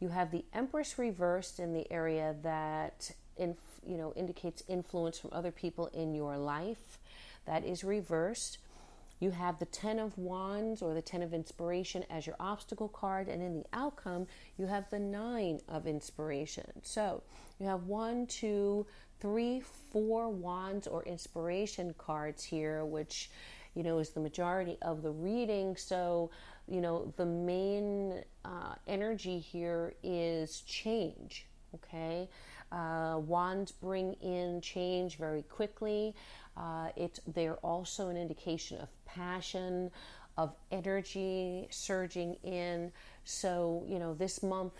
You 0.00 0.08
have 0.08 0.30
the 0.30 0.46
Empress 0.54 0.98
reversed 0.98 1.60
in 1.60 1.74
the 1.74 1.90
area 1.92 2.36
that 2.42 3.10
in, 3.36 3.56
you 3.86 3.96
know 3.96 4.12
indicates 4.14 4.62
influence 4.68 5.18
from 5.18 5.30
other 5.32 5.52
people 5.52 5.86
in 5.88 6.14
your 6.14 6.36
life. 6.36 6.98
That 7.46 7.64
is 7.64 7.84
reversed. 7.84 8.58
You 9.18 9.30
have 9.30 9.58
the 9.58 9.66
Ten 9.66 9.98
of 9.98 10.18
Wands 10.18 10.82
or 10.82 10.92
the 10.92 11.00
Ten 11.00 11.22
of 11.22 11.32
Inspiration 11.32 12.04
as 12.10 12.26
your 12.26 12.36
obstacle 12.38 12.88
card, 12.88 13.28
and 13.28 13.42
in 13.42 13.54
the 13.60 13.64
outcome, 13.72 14.26
you 14.58 14.66
have 14.66 14.90
the 14.90 14.98
Nine 14.98 15.60
of 15.68 15.86
Inspiration. 15.86 16.66
So 16.82 17.22
you 17.58 17.66
have 17.66 17.84
one, 17.84 18.26
two, 18.26 18.86
three, 19.20 19.62
four 19.90 20.28
Wands 20.28 20.86
or 20.86 21.02
Inspiration 21.04 21.94
cards 21.96 22.44
here, 22.44 22.84
which 22.84 23.30
you 23.74 23.82
know 23.82 23.98
is 23.98 24.10
the 24.10 24.20
majority 24.20 24.76
of 24.82 25.02
the 25.02 25.10
reading. 25.10 25.76
So 25.76 26.30
you 26.68 26.80
know 26.80 27.12
the 27.16 27.26
main 27.26 28.22
uh, 28.44 28.74
energy 28.86 29.38
here 29.38 29.94
is 30.02 30.60
change. 30.62 31.46
Okay, 31.74 32.28
uh, 32.72 33.18
wands 33.18 33.72
bring 33.72 34.14
in 34.14 34.60
change 34.60 35.16
very 35.18 35.42
quickly. 35.42 36.14
Uh, 36.56 36.88
it, 36.96 37.20
they're 37.26 37.56
also 37.56 38.08
an 38.08 38.16
indication 38.16 38.78
of 38.78 38.88
passion, 39.04 39.90
of 40.36 40.54
energy 40.70 41.66
surging 41.70 42.34
in. 42.42 42.92
So, 43.24 43.84
you 43.88 43.98
know, 43.98 44.14
this 44.14 44.42
month, 44.42 44.72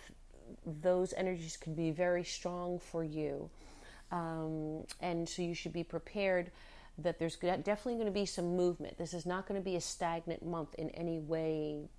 those 0.65 1.13
energies 1.13 1.57
can 1.57 1.75
be 1.75 1.91
very 1.91 2.23
strong 2.23 2.79
for 2.79 3.03
you. 3.03 3.49
Um, 4.11 4.85
and 5.01 5.27
so 5.27 5.41
you 5.41 5.53
should 5.53 5.73
be 5.73 5.83
prepared 5.83 6.51
that 6.99 7.19
there's 7.19 7.35
definitely 7.35 7.95
going 7.95 8.07
to 8.07 8.11
be 8.11 8.25
some 8.25 8.55
movement. 8.55 8.97
This 8.97 9.13
is 9.13 9.25
not 9.25 9.47
going 9.47 9.59
to 9.59 9.65
be 9.65 9.75
a 9.75 9.81
stagnant 9.81 10.43
month 10.43 10.73
in 10.75 10.89
any 10.91 11.19
way, 11.19 11.89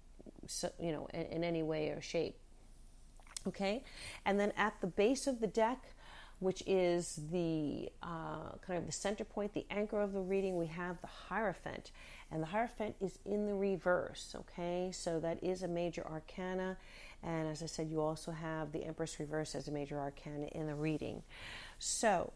so, 0.46 0.70
you 0.80 0.90
know, 0.92 1.06
in, 1.14 1.22
in 1.26 1.44
any 1.44 1.62
way 1.62 1.90
or 1.90 2.00
shape. 2.00 2.36
Okay, 3.48 3.82
and 4.24 4.38
then 4.38 4.52
at 4.56 4.80
the 4.80 4.86
base 4.86 5.26
of 5.26 5.40
the 5.40 5.46
deck, 5.46 5.84
which 6.40 6.62
is 6.66 7.20
the 7.32 7.88
uh, 8.02 8.52
kind 8.64 8.78
of 8.78 8.86
the 8.86 8.92
center 8.92 9.24
point, 9.24 9.54
the 9.54 9.66
anchor 9.70 10.00
of 10.00 10.12
the 10.12 10.20
reading, 10.20 10.56
we 10.56 10.66
have 10.66 11.00
the 11.00 11.08
Hierophant. 11.08 11.90
And 12.30 12.42
the 12.42 12.46
Hierophant 12.46 12.94
is 13.00 13.18
in 13.24 13.46
the 13.46 13.54
reverse, 13.54 14.36
okay? 14.38 14.90
So 14.92 15.18
that 15.20 15.42
is 15.42 15.62
a 15.62 15.68
major 15.68 16.06
arcana. 16.06 16.76
And 17.22 17.48
as 17.48 17.62
I 17.62 17.66
said, 17.66 17.90
you 17.90 18.00
also 18.00 18.30
have 18.30 18.70
the 18.70 18.84
Empress 18.84 19.18
reverse 19.18 19.54
as 19.54 19.66
a 19.66 19.72
major 19.72 19.98
arcana 19.98 20.46
in 20.52 20.68
the 20.68 20.74
reading. 20.74 21.22
So, 21.80 22.32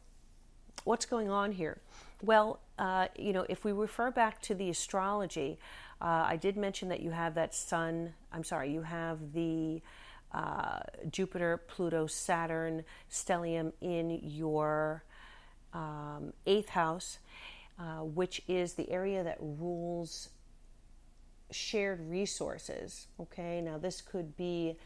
what's 0.85 1.07
going 1.07 1.31
on 1.31 1.53
here? 1.53 1.81
Well, 2.23 2.61
uh, 2.79 3.09
you 3.17 3.33
know, 3.33 3.47
if 3.49 3.65
we 3.65 3.71
refer 3.73 4.11
back 4.11 4.43
to 4.43 4.55
the 4.55 4.71
astrology, 4.71 5.59
uh, 6.01 6.25
I 6.27 6.37
did 6.37 6.57
mention 6.57 6.89
that 6.89 7.01
you 7.01 7.11
have 7.11 7.35
that 7.37 7.55
sun, 7.55 8.15
I'm 8.33 8.43
sorry, 8.43 8.73
you 8.73 8.83
have 8.83 9.33
the 9.33 9.81
uh, 10.33 10.81
Jupiter, 11.11 11.63
Pluto, 11.69 12.07
Saturn 12.07 12.85
stellium 13.11 13.73
in 13.81 14.21
your 14.23 15.05
um, 15.73 16.33
eighth 16.47 16.71
house, 16.71 17.19
uh, 17.79 18.05
which 18.05 18.43
is 18.49 18.75
the 18.75 18.91
area 18.91 19.23
that 19.23 19.37
rules 19.41 20.31
shared 21.51 22.01
resources. 22.09 23.09
Okay, 23.21 23.61
now 23.61 23.79
this 23.79 24.01
could 24.01 24.37
be 24.37 24.77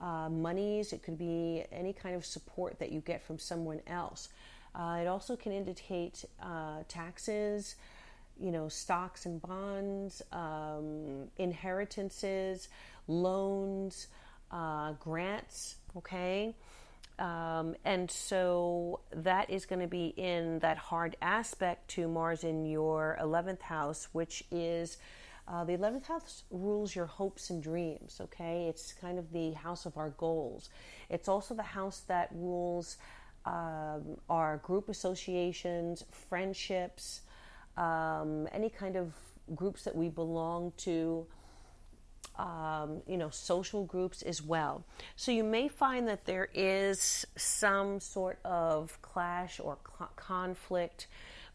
uh, 0.00 0.28
monies, 0.28 0.92
it 0.92 1.02
could 1.02 1.18
be 1.18 1.64
any 1.72 1.92
kind 1.92 2.14
of 2.14 2.24
support 2.24 2.78
that 2.78 2.92
you 2.92 3.00
get 3.00 3.22
from 3.22 3.38
someone 3.38 3.80
else. 3.86 4.28
Uh, 4.74 4.98
it 5.00 5.06
also 5.06 5.36
can 5.36 5.52
indicate 5.52 6.24
uh, 6.42 6.78
taxes, 6.88 7.76
you 8.40 8.50
know, 8.50 8.68
stocks 8.68 9.26
and 9.26 9.40
bonds, 9.42 10.22
um, 10.32 11.28
inheritances, 11.38 12.68
loans 13.06 14.08
uh, 14.52 14.92
grants, 14.92 15.76
okay? 15.96 16.54
Um, 17.18 17.76
and 17.84 18.10
so 18.10 19.00
that 19.12 19.50
is 19.50 19.66
going 19.66 19.80
to 19.80 19.88
be 19.88 20.06
in 20.16 20.58
that 20.60 20.78
hard 20.78 21.16
aspect 21.22 21.88
to 21.90 22.08
Mars 22.08 22.44
in 22.44 22.66
your 22.66 23.18
11th 23.20 23.62
house, 23.62 24.08
which 24.12 24.44
is 24.50 24.98
uh, 25.48 25.64
the 25.64 25.72
11th 25.72 26.06
house 26.06 26.44
rules 26.50 26.94
your 26.94 27.06
hopes 27.06 27.50
and 27.50 27.62
dreams, 27.62 28.20
okay? 28.20 28.66
It's 28.68 28.92
kind 28.92 29.18
of 29.18 29.32
the 29.32 29.52
house 29.52 29.86
of 29.86 29.96
our 29.96 30.10
goals. 30.10 30.70
It's 31.10 31.28
also 31.28 31.54
the 31.54 31.62
house 31.62 32.00
that 32.08 32.28
rules 32.32 32.96
um, 33.44 34.18
our 34.28 34.58
group 34.58 34.88
associations, 34.88 36.04
friendships, 36.10 37.22
um, 37.76 38.48
any 38.52 38.70
kind 38.70 38.96
of 38.96 39.14
groups 39.54 39.84
that 39.84 39.96
we 39.96 40.08
belong 40.08 40.72
to 40.78 41.26
um, 42.38 43.02
you 43.06 43.16
know, 43.16 43.30
social 43.30 43.84
groups 43.84 44.22
as 44.22 44.42
well. 44.42 44.84
So 45.16 45.32
you 45.32 45.44
may 45.44 45.68
find 45.68 46.08
that 46.08 46.24
there 46.24 46.48
is 46.54 47.26
some 47.36 48.00
sort 48.00 48.38
of 48.44 49.00
clash 49.02 49.60
or 49.60 49.78
conflict 50.16 51.06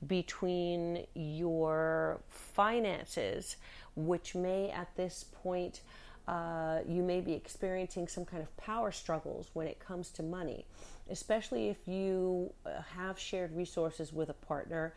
between 0.06 1.06
your 1.16 2.20
finances, 2.30 3.58
which 3.96 4.36
may 4.36 4.70
at 4.70 4.96
this 4.96 5.26
point 5.44 5.82
uh, 6.28 6.80
you 6.88 7.02
may 7.02 7.22
be 7.22 7.34
experiencing 7.34 8.08
some 8.08 8.26
kind 8.26 8.44
of 8.44 8.56
power 8.58 8.92
struggles 8.92 9.50
when 9.54 9.66
it 9.66 9.80
comes 9.80 10.10
to 10.12 10.22
money, 10.22 10.66
especially 11.10 11.70
if 11.70 11.88
you 11.88 12.54
uh, 12.66 12.82
have 12.96 13.18
shared 13.18 13.56
resources 13.56 14.14
with 14.14 14.30
a 14.30 14.34
partner 14.34 14.94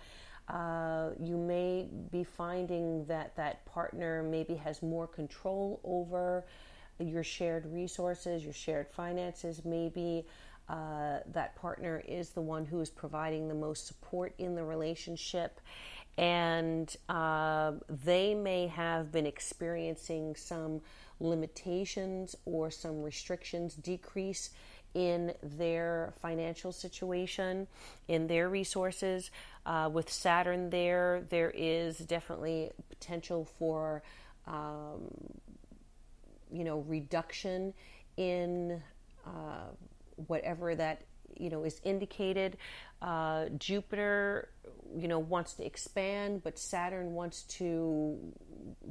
uh, 0.48 1.10
you 1.20 1.36
may 1.36 1.88
be 2.10 2.24
finding 2.24 3.04
that 3.06 3.36
that 3.36 3.64
partner 3.66 4.22
maybe 4.22 4.54
has 4.54 4.82
more 4.82 5.06
control 5.06 5.80
over 5.84 6.44
your 6.98 7.24
shared 7.24 7.66
resources, 7.66 8.44
your 8.44 8.52
shared 8.52 8.88
finances. 8.88 9.64
Maybe 9.64 10.26
uh, 10.68 11.18
that 11.32 11.56
partner 11.56 12.02
is 12.06 12.30
the 12.30 12.40
one 12.40 12.64
who 12.64 12.80
is 12.80 12.90
providing 12.90 13.48
the 13.48 13.54
most 13.54 13.86
support 13.86 14.34
in 14.38 14.54
the 14.54 14.64
relationship. 14.64 15.60
And 16.18 16.94
uh, 17.08 17.72
they 17.88 18.34
may 18.34 18.66
have 18.66 19.10
been 19.10 19.26
experiencing 19.26 20.36
some 20.36 20.80
limitations 21.18 22.36
or 22.44 22.70
some 22.70 23.02
restrictions, 23.02 23.74
decrease 23.74 24.50
in 24.94 25.32
their 25.42 26.12
financial 26.20 26.72
situation, 26.72 27.66
in 28.08 28.26
their 28.26 28.48
resources. 28.48 29.30
Uh, 29.66 29.88
with 29.92 30.10
Saturn 30.10 30.70
there, 30.70 31.22
there 31.28 31.50
is 31.54 31.98
definitely 31.98 32.70
potential 32.88 33.44
for, 33.44 34.02
um, 34.46 35.00
you 36.52 36.64
know, 36.64 36.80
reduction 36.88 37.72
in 38.16 38.82
uh, 39.26 39.68
whatever 40.26 40.74
that 40.74 41.02
you 41.38 41.50
know 41.50 41.64
is 41.64 41.80
indicated. 41.84 42.56
Uh, 43.00 43.46
Jupiter, 43.56 44.50
you 44.96 45.08
know, 45.08 45.18
wants 45.18 45.54
to 45.54 45.64
expand, 45.64 46.42
but 46.42 46.58
Saturn 46.58 47.14
wants 47.14 47.44
to 47.44 48.18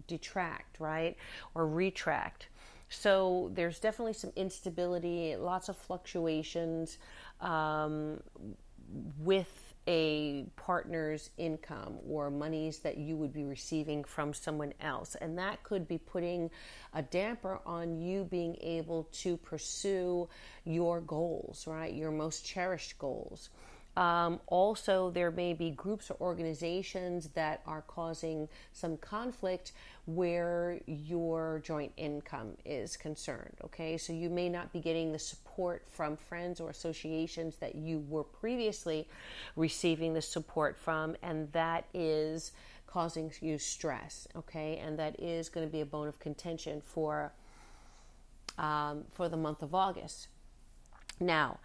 detract, 0.07 0.79
right, 0.79 1.15
or 1.53 1.67
retract. 1.67 2.47
So 2.89 3.51
there's 3.53 3.79
definitely 3.79 4.13
some 4.13 4.31
instability, 4.35 5.35
lots 5.35 5.69
of 5.69 5.77
fluctuations 5.77 6.97
um, 7.39 8.21
with 9.19 9.69
a 9.87 10.45
partner's 10.55 11.31
income 11.37 11.97
or 12.07 12.29
monies 12.29 12.79
that 12.79 12.97
you 12.97 13.15
would 13.15 13.33
be 13.33 13.43
receiving 13.43 14.03
from 14.03 14.33
someone 14.33 14.73
else. 14.81 15.15
And 15.19 15.37
that 15.39 15.63
could 15.63 15.87
be 15.87 15.97
putting 15.97 16.51
a 16.93 17.01
damper 17.01 17.59
on 17.65 17.99
you 17.99 18.23
being 18.23 18.55
able 18.61 19.07
to 19.13 19.37
pursue 19.37 20.29
your 20.63 21.01
goals, 21.01 21.65
right? 21.65 21.93
Your 21.93 22.11
most 22.11 22.45
cherished 22.45 22.99
goals. 22.99 23.49
Um, 23.99 24.39
also, 24.47 25.09
there 25.09 25.29
may 25.29 25.51
be 25.51 25.71
groups 25.71 26.09
or 26.09 26.15
organizations 26.21 27.27
that 27.35 27.61
are 27.67 27.81
causing 27.81 28.47
some 28.71 28.95
conflict 28.95 29.73
where 30.05 30.79
your 30.87 31.61
joint 31.65 31.91
income 31.97 32.53
is 32.63 32.95
concerned. 32.95 33.57
Okay, 33.65 33.97
so 33.97 34.13
you 34.13 34.29
may 34.29 34.47
not 34.47 34.71
be 34.71 34.79
getting 34.79 35.11
the 35.11 35.19
support 35.19 35.83
from 35.89 36.15
friends 36.15 36.61
or 36.61 36.69
associations 36.69 37.57
that 37.57 37.75
you 37.75 38.05
were 38.07 38.23
previously 38.23 39.05
receiving 39.57 40.13
the 40.13 40.21
support 40.21 40.77
from, 40.77 41.17
and 41.21 41.51
that 41.51 41.83
is 41.93 42.53
causing 42.87 43.29
you 43.41 43.57
stress. 43.57 44.29
Okay, 44.33 44.77
and 44.77 44.97
that 44.97 45.19
is 45.19 45.49
going 45.49 45.67
to 45.67 45.71
be 45.71 45.81
a 45.81 45.85
bone 45.85 46.07
of 46.07 46.17
contention 46.19 46.79
for 46.79 47.33
um, 48.57 49.03
for 49.11 49.27
the 49.27 49.37
month 49.37 49.61
of 49.61 49.75
August. 49.75 50.29
Now, 51.19 51.59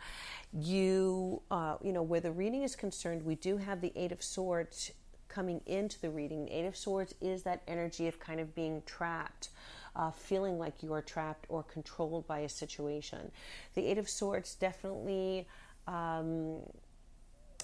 you, 0.52 1.42
uh, 1.50 1.76
you 1.82 1.92
know, 1.92 2.02
where 2.02 2.20
the 2.20 2.32
reading 2.32 2.62
is 2.62 2.76
concerned, 2.76 3.24
we 3.24 3.34
do 3.34 3.56
have 3.56 3.80
the 3.80 3.92
Eight 3.96 4.12
of 4.12 4.22
Swords 4.22 4.92
coming 5.28 5.60
into 5.66 6.00
the 6.00 6.10
reading. 6.10 6.46
The 6.46 6.58
Eight 6.58 6.66
of 6.66 6.76
Swords 6.76 7.14
is 7.20 7.42
that 7.42 7.62
energy 7.66 8.06
of 8.06 8.18
kind 8.20 8.40
of 8.40 8.54
being 8.54 8.82
trapped. 8.86 9.48
Uh, 9.96 10.10
feeling 10.10 10.58
like 10.58 10.82
you 10.82 10.92
are 10.92 11.02
trapped 11.02 11.46
or 11.48 11.62
controlled 11.62 12.26
by 12.26 12.40
a 12.40 12.48
situation. 12.48 13.30
The 13.74 13.86
Eight 13.86 13.96
of 13.96 14.08
Swords 14.08 14.56
definitely 14.56 15.46
um, 15.86 16.56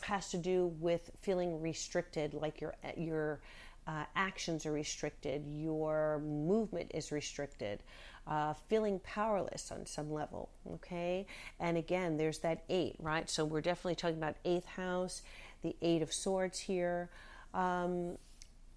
has 0.03 0.31
to 0.31 0.39
do 0.39 0.69
with 0.79 1.11
feeling 1.23 1.61
restricted, 1.61 2.35
like 2.35 2.61
your 2.61 2.75
your 2.97 3.41
uh, 3.87 4.05
actions 4.15 4.67
are 4.67 4.73
restricted, 4.73 5.45
your 5.47 6.21
movement 6.25 6.91
is 6.95 7.11
restricted, 7.11 7.83
uh, 8.27 8.55
feeling 8.69 9.01
powerless 9.01 9.71
on 9.73 9.87
some 9.87 10.13
level. 10.13 10.51
Okay, 10.75 11.27
and 11.59 11.77
again, 11.77 12.17
there's 12.17 12.39
that 12.41 12.65
eight, 12.69 12.97
right? 12.99 13.29
So 13.29 13.45
we're 13.45 13.61
definitely 13.61 13.97
talking 13.97 14.17
about 14.19 14.37
eighth 14.45 14.67
house, 14.67 15.23
the 15.63 15.77
Eight 15.83 16.03
of 16.03 16.13
Swords 16.13 16.61
here. 16.61 17.11
Um, 17.53 18.19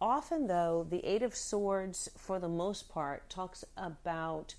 often, 0.02 0.48
though, 0.48 0.86
the 0.90 1.06
Eight 1.06 1.24
of 1.24 1.36
Swords, 1.36 2.10
for 2.18 2.40
the 2.40 2.50
most 2.50 2.90
part, 2.90 3.30
talks 3.30 3.64
about 3.78 4.56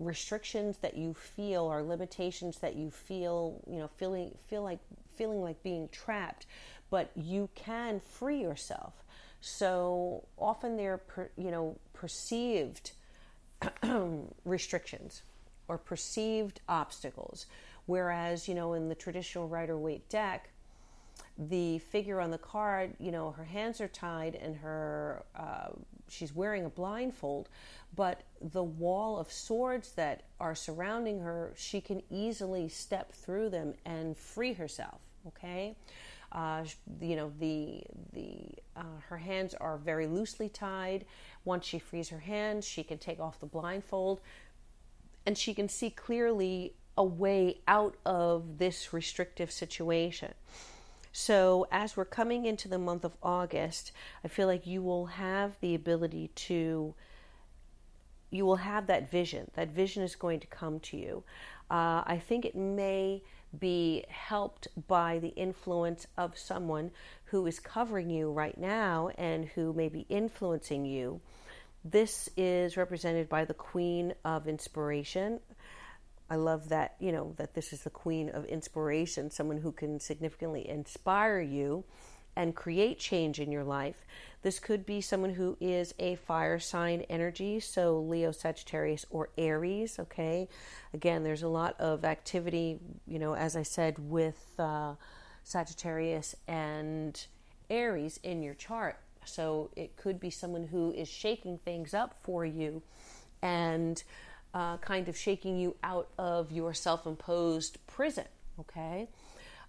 restrictions 0.00 0.78
that 0.78 0.96
you 0.96 1.14
feel 1.14 1.62
or 1.62 1.82
limitations 1.82 2.58
that 2.58 2.74
you 2.74 2.90
feel, 2.90 3.62
you 3.70 3.78
know, 3.78 3.88
feeling 3.96 4.36
feel 4.48 4.62
like 4.62 4.80
feeling 5.14 5.40
like 5.40 5.62
being 5.62 5.88
trapped, 5.92 6.46
but 6.90 7.10
you 7.14 7.48
can 7.54 8.00
free 8.00 8.40
yourself. 8.40 9.04
So 9.40 10.26
often 10.38 10.76
they're, 10.76 10.98
per, 10.98 11.30
you 11.36 11.50
know, 11.50 11.76
perceived 11.92 12.92
restrictions 14.44 15.22
or 15.68 15.78
perceived 15.78 16.60
obstacles, 16.68 17.46
whereas 17.86 18.48
you 18.48 18.54
know 18.54 18.74
in 18.74 18.88
the 18.88 18.94
traditional 18.94 19.48
Rider 19.48 19.78
Waite 19.78 20.08
deck 20.08 20.50
the 21.36 21.78
figure 21.78 22.20
on 22.20 22.30
the 22.30 22.38
card, 22.38 22.94
you 22.98 23.10
know, 23.10 23.32
her 23.32 23.44
hands 23.44 23.80
are 23.80 23.88
tied 23.88 24.36
and 24.36 24.56
her 24.56 25.24
uh, 25.34 25.70
she's 26.08 26.34
wearing 26.34 26.64
a 26.64 26.68
blindfold, 26.68 27.48
but 27.96 28.22
the 28.40 28.62
wall 28.62 29.18
of 29.18 29.30
swords 29.32 29.92
that 29.92 30.24
are 30.38 30.54
surrounding 30.54 31.20
her, 31.20 31.52
she 31.56 31.80
can 31.80 32.02
easily 32.10 32.68
step 32.68 33.12
through 33.12 33.50
them 33.50 33.74
and 33.84 34.16
free 34.16 34.52
herself. 34.52 35.00
Okay, 35.26 35.74
uh, 36.34 36.64
you 37.00 37.16
know 37.16 37.32
the 37.38 37.82
the 38.12 38.48
uh, 38.76 38.82
her 39.08 39.18
hands 39.18 39.54
are 39.54 39.78
very 39.78 40.06
loosely 40.06 40.48
tied. 40.48 41.04
Once 41.44 41.64
she 41.64 41.78
frees 41.78 42.08
her 42.08 42.18
hands, 42.18 42.66
she 42.66 42.82
can 42.82 42.98
take 42.98 43.20
off 43.20 43.38
the 43.40 43.46
blindfold, 43.46 44.20
and 45.26 45.38
she 45.38 45.54
can 45.54 45.68
see 45.68 45.90
clearly 45.90 46.74
a 46.96 47.04
way 47.04 47.60
out 47.66 47.96
of 48.04 48.58
this 48.58 48.92
restrictive 48.92 49.50
situation. 49.50 50.34
So, 51.12 51.68
as 51.70 51.96
we're 51.96 52.04
coming 52.04 52.44
into 52.44 52.68
the 52.68 52.78
month 52.78 53.04
of 53.04 53.12
August, 53.22 53.92
I 54.24 54.28
feel 54.28 54.48
like 54.48 54.66
you 54.66 54.82
will 54.82 55.06
have 55.06 55.56
the 55.60 55.74
ability 55.74 56.28
to, 56.34 56.94
you 58.30 58.44
will 58.44 58.56
have 58.56 58.88
that 58.88 59.08
vision. 59.10 59.48
That 59.54 59.68
vision 59.68 60.02
is 60.02 60.16
going 60.16 60.40
to 60.40 60.48
come 60.48 60.80
to 60.80 60.96
you. 60.96 61.22
Uh, 61.70 62.02
I 62.04 62.20
think 62.24 62.44
it 62.44 62.56
may 62.56 63.22
be 63.58 64.04
helped 64.08 64.68
by 64.88 65.18
the 65.18 65.28
influence 65.28 66.06
of 66.16 66.36
someone 66.38 66.90
who 67.26 67.46
is 67.46 67.60
covering 67.60 68.10
you 68.10 68.30
right 68.30 68.56
now 68.56 69.10
and 69.16 69.46
who 69.46 69.72
may 69.72 69.88
be 69.88 70.06
influencing 70.08 70.84
you. 70.84 71.20
This 71.84 72.30
is 72.36 72.76
represented 72.76 73.28
by 73.28 73.44
the 73.44 73.54
Queen 73.54 74.14
of 74.24 74.48
Inspiration. 74.48 75.40
I 76.30 76.36
love 76.36 76.70
that, 76.70 76.96
you 76.98 77.12
know, 77.12 77.34
that 77.36 77.54
this 77.54 77.72
is 77.72 77.82
the 77.82 77.90
queen 77.90 78.30
of 78.30 78.46
inspiration, 78.46 79.30
someone 79.30 79.58
who 79.58 79.72
can 79.72 80.00
significantly 80.00 80.66
inspire 80.68 81.40
you 81.40 81.84
and 82.36 82.54
create 82.54 82.98
change 82.98 83.40
in 83.40 83.50
your 83.50 83.64
life. 83.64 84.04
This 84.42 84.58
could 84.58 84.84
be 84.84 85.00
someone 85.00 85.34
who 85.34 85.56
is 85.60 85.94
a 85.98 86.16
fire 86.16 86.58
sign 86.58 87.02
energy, 87.08 87.60
so 87.60 87.98
Leo, 88.00 88.30
Sagittarius, 88.30 89.06
or 89.10 89.30
Aries, 89.38 89.98
okay? 89.98 90.48
Again, 90.92 91.22
there's 91.22 91.42
a 91.42 91.48
lot 91.48 91.80
of 91.80 92.04
activity, 92.04 92.78
you 93.06 93.18
know, 93.18 93.34
as 93.34 93.56
I 93.56 93.62
said, 93.62 93.98
with 93.98 94.54
uh, 94.58 94.94
Sagittarius 95.44 96.36
and 96.46 97.26
Aries 97.70 98.20
in 98.22 98.42
your 98.42 98.54
chart. 98.54 98.98
So 99.24 99.70
it 99.76 99.96
could 99.96 100.20
be 100.20 100.30
someone 100.30 100.66
who 100.66 100.92
is 100.92 101.08
shaking 101.08 101.58
things 101.58 101.94
up 101.94 102.16
for 102.22 102.44
you 102.44 102.82
and 103.40 104.02
uh, 104.52 104.76
kind 104.78 105.08
of 105.08 105.16
shaking 105.16 105.58
you 105.58 105.74
out 105.82 106.08
of 106.18 106.52
your 106.52 106.74
self 106.74 107.06
imposed 107.06 107.78
prison. 107.86 108.26
Okay? 108.60 109.08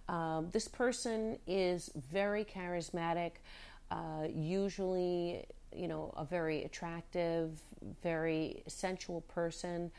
Um, 0.08 0.48
this 0.52 0.68
person 0.68 1.38
is 1.46 1.90
very 2.10 2.44
charismatic, 2.44 3.32
uh, 3.90 4.26
usually, 4.32 5.44
you 5.74 5.88
know, 5.88 6.12
a 6.16 6.24
very 6.24 6.64
attractive, 6.64 7.60
very 8.02 8.62
sensual 8.66 9.20
person, 9.22 9.90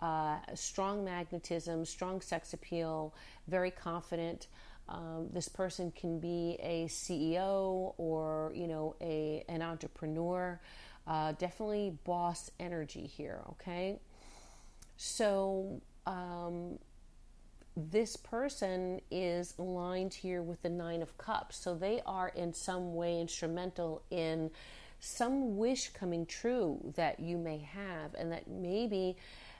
uh, 0.00 0.36
strong 0.54 1.04
magnetism, 1.04 1.84
strong 1.84 2.20
sex 2.20 2.52
appeal, 2.52 3.14
very 3.48 3.70
confident. 3.70 4.46
Um, 4.88 5.28
this 5.32 5.48
person 5.48 5.92
can 5.92 6.20
be 6.20 6.58
a 6.60 6.86
CEO 6.86 7.94
or, 7.96 8.52
you 8.54 8.68
know, 8.68 8.94
a, 9.00 9.44
an 9.48 9.62
entrepreneur. 9.62 10.60
Uh, 11.06 11.32
definitely 11.32 11.96
boss 12.04 12.50
energy 12.60 13.06
here, 13.06 13.40
okay? 13.50 13.98
So, 14.96 15.80
um, 16.06 16.78
this 17.76 18.16
person 18.16 19.00
is 19.10 19.54
aligned 19.58 20.14
here 20.14 20.42
with 20.42 20.62
the 20.62 20.68
Nine 20.70 21.02
of 21.02 21.18
Cups. 21.18 21.56
So 21.56 21.74
they 21.74 22.00
are 22.06 22.28
in 22.28 22.54
some 22.54 22.94
way 22.94 23.20
instrumental 23.20 24.02
in 24.10 24.50
some 24.98 25.58
wish 25.58 25.90
coming 25.90 26.24
true 26.24 26.80
that 26.96 27.20
you 27.20 27.36
may 27.36 27.58
have, 27.58 28.14
and 28.14 28.32
that 28.32 28.48
maybe 28.48 29.16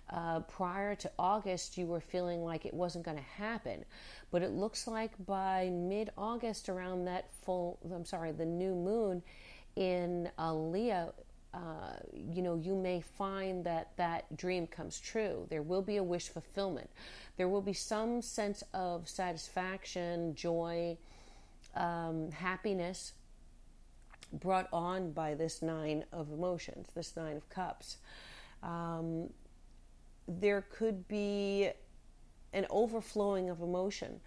uh, 0.08 0.40
prior 0.40 0.94
to 0.94 1.10
August 1.18 1.76
you 1.76 1.86
were 1.86 2.00
feeling 2.00 2.42
like 2.42 2.64
it 2.64 2.72
wasn't 2.72 3.04
going 3.04 3.18
to 3.18 3.22
happen. 3.22 3.84
But 4.30 4.42
it 4.42 4.52
looks 4.52 4.86
like 4.86 5.12
by 5.26 5.70
mid 5.70 6.10
August, 6.16 6.68
around 6.68 7.04
that 7.04 7.28
full, 7.42 7.78
I'm 7.92 8.06
sorry, 8.06 8.32
the 8.32 8.46
new 8.46 8.74
moon 8.74 9.22
in 9.76 10.30
uh, 10.38 10.54
Leo, 10.54 11.12
uh, 11.56 11.96
you 12.12 12.42
know, 12.42 12.54
you 12.54 12.74
may 12.74 13.00
find 13.00 13.64
that 13.64 13.96
that 13.96 14.36
dream 14.36 14.66
comes 14.66 15.00
true. 15.00 15.46
There 15.48 15.62
will 15.62 15.80
be 15.80 15.96
a 15.96 16.02
wish 16.02 16.28
fulfillment. 16.28 16.90
There 17.38 17.48
will 17.48 17.62
be 17.62 17.72
some 17.72 18.20
sense 18.20 18.62
of 18.74 19.08
satisfaction, 19.08 20.34
joy, 20.34 20.98
um, 21.74 22.30
happiness 22.30 23.12
brought 24.32 24.68
on 24.72 25.12
by 25.12 25.34
this 25.34 25.62
nine 25.62 26.04
of 26.12 26.30
emotions, 26.30 26.88
this 26.94 27.16
nine 27.16 27.36
of 27.36 27.48
cups. 27.48 27.98
Um, 28.62 29.30
there 30.28 30.66
could 30.70 31.08
be 31.08 31.70
an 32.52 32.66
overflowing 32.68 33.48
of 33.48 33.62
emotion. 33.62 34.20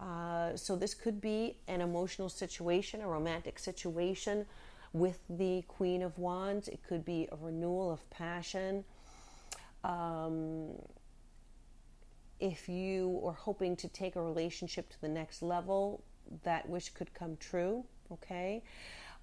Uh, 0.00 0.56
so, 0.56 0.74
this 0.74 0.94
could 0.94 1.20
be 1.20 1.58
an 1.68 1.80
emotional 1.80 2.28
situation, 2.28 3.02
a 3.02 3.06
romantic 3.06 3.58
situation 3.58 4.46
with 4.92 5.20
the 5.28 5.62
Queen 5.68 6.02
of 6.02 6.18
Wands. 6.18 6.68
It 6.68 6.82
could 6.82 7.04
be 7.04 7.28
a 7.32 7.36
renewal 7.36 7.90
of 7.90 8.08
passion. 8.10 8.84
Um, 9.84 10.72
if 12.40 12.68
you 12.68 13.22
are 13.24 13.32
hoping 13.32 13.76
to 13.76 13.88
take 13.88 14.16
a 14.16 14.22
relationship 14.22 14.90
to 14.90 15.00
the 15.00 15.08
next 15.08 15.42
level, 15.42 16.02
that 16.42 16.68
wish 16.68 16.88
could 16.90 17.14
come 17.14 17.36
true. 17.36 17.84
Okay. 18.10 18.62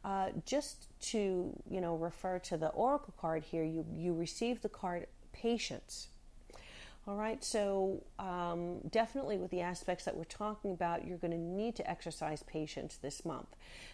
Uh, 0.04 0.30
just 0.46 0.88
to 1.02 1.52
you 1.70 1.82
know 1.82 1.96
refer 1.96 2.40
to 2.40 2.58
the 2.58 2.70
oracle 2.70 3.14
card 3.20 3.44
here, 3.44 3.64
you 3.64 3.86
you 3.94 4.14
receive 4.14 4.62
the 4.62 4.70
card 4.70 5.08
patience. 5.34 6.08
All 7.10 7.16
right, 7.16 7.44
so 7.44 8.04
um, 8.20 8.82
definitely 8.92 9.40
with 9.40 9.50
the 9.50 9.62
aspects 9.62 10.06
that 10.06 10.16
we're 10.16 10.26
talking 10.26 10.74
about, 10.74 11.08
you're 11.08 11.18
going 11.18 11.32
to 11.32 11.40
need 11.40 11.76
to 11.78 11.90
exercise 11.90 12.44
patience 12.44 12.98
this 12.98 13.26
month, 13.26 13.48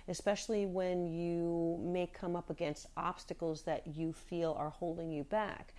especially 0.09 0.65
when 0.65 1.07
you 1.07 1.79
may 1.81 2.07
come 2.07 2.35
up 2.35 2.49
against 2.49 2.87
obstacles 2.97 3.61
that 3.61 3.87
you 3.87 4.11
feel 4.11 4.53
are 4.59 4.69
holding 4.69 5.13
you 5.13 5.23
back. 5.23 5.73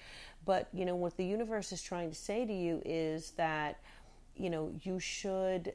But, 0.46 0.68
you 0.72 0.86
know, 0.86 0.96
what 0.96 1.18
the 1.18 1.26
universe 1.26 1.72
is 1.72 1.82
trying 1.82 2.08
to 2.08 2.16
say 2.16 2.46
to 2.46 2.52
you 2.54 2.80
is 2.86 3.32
that, 3.32 3.80
you 4.34 4.48
know, 4.48 4.72
you 4.82 4.98
should 4.98 5.74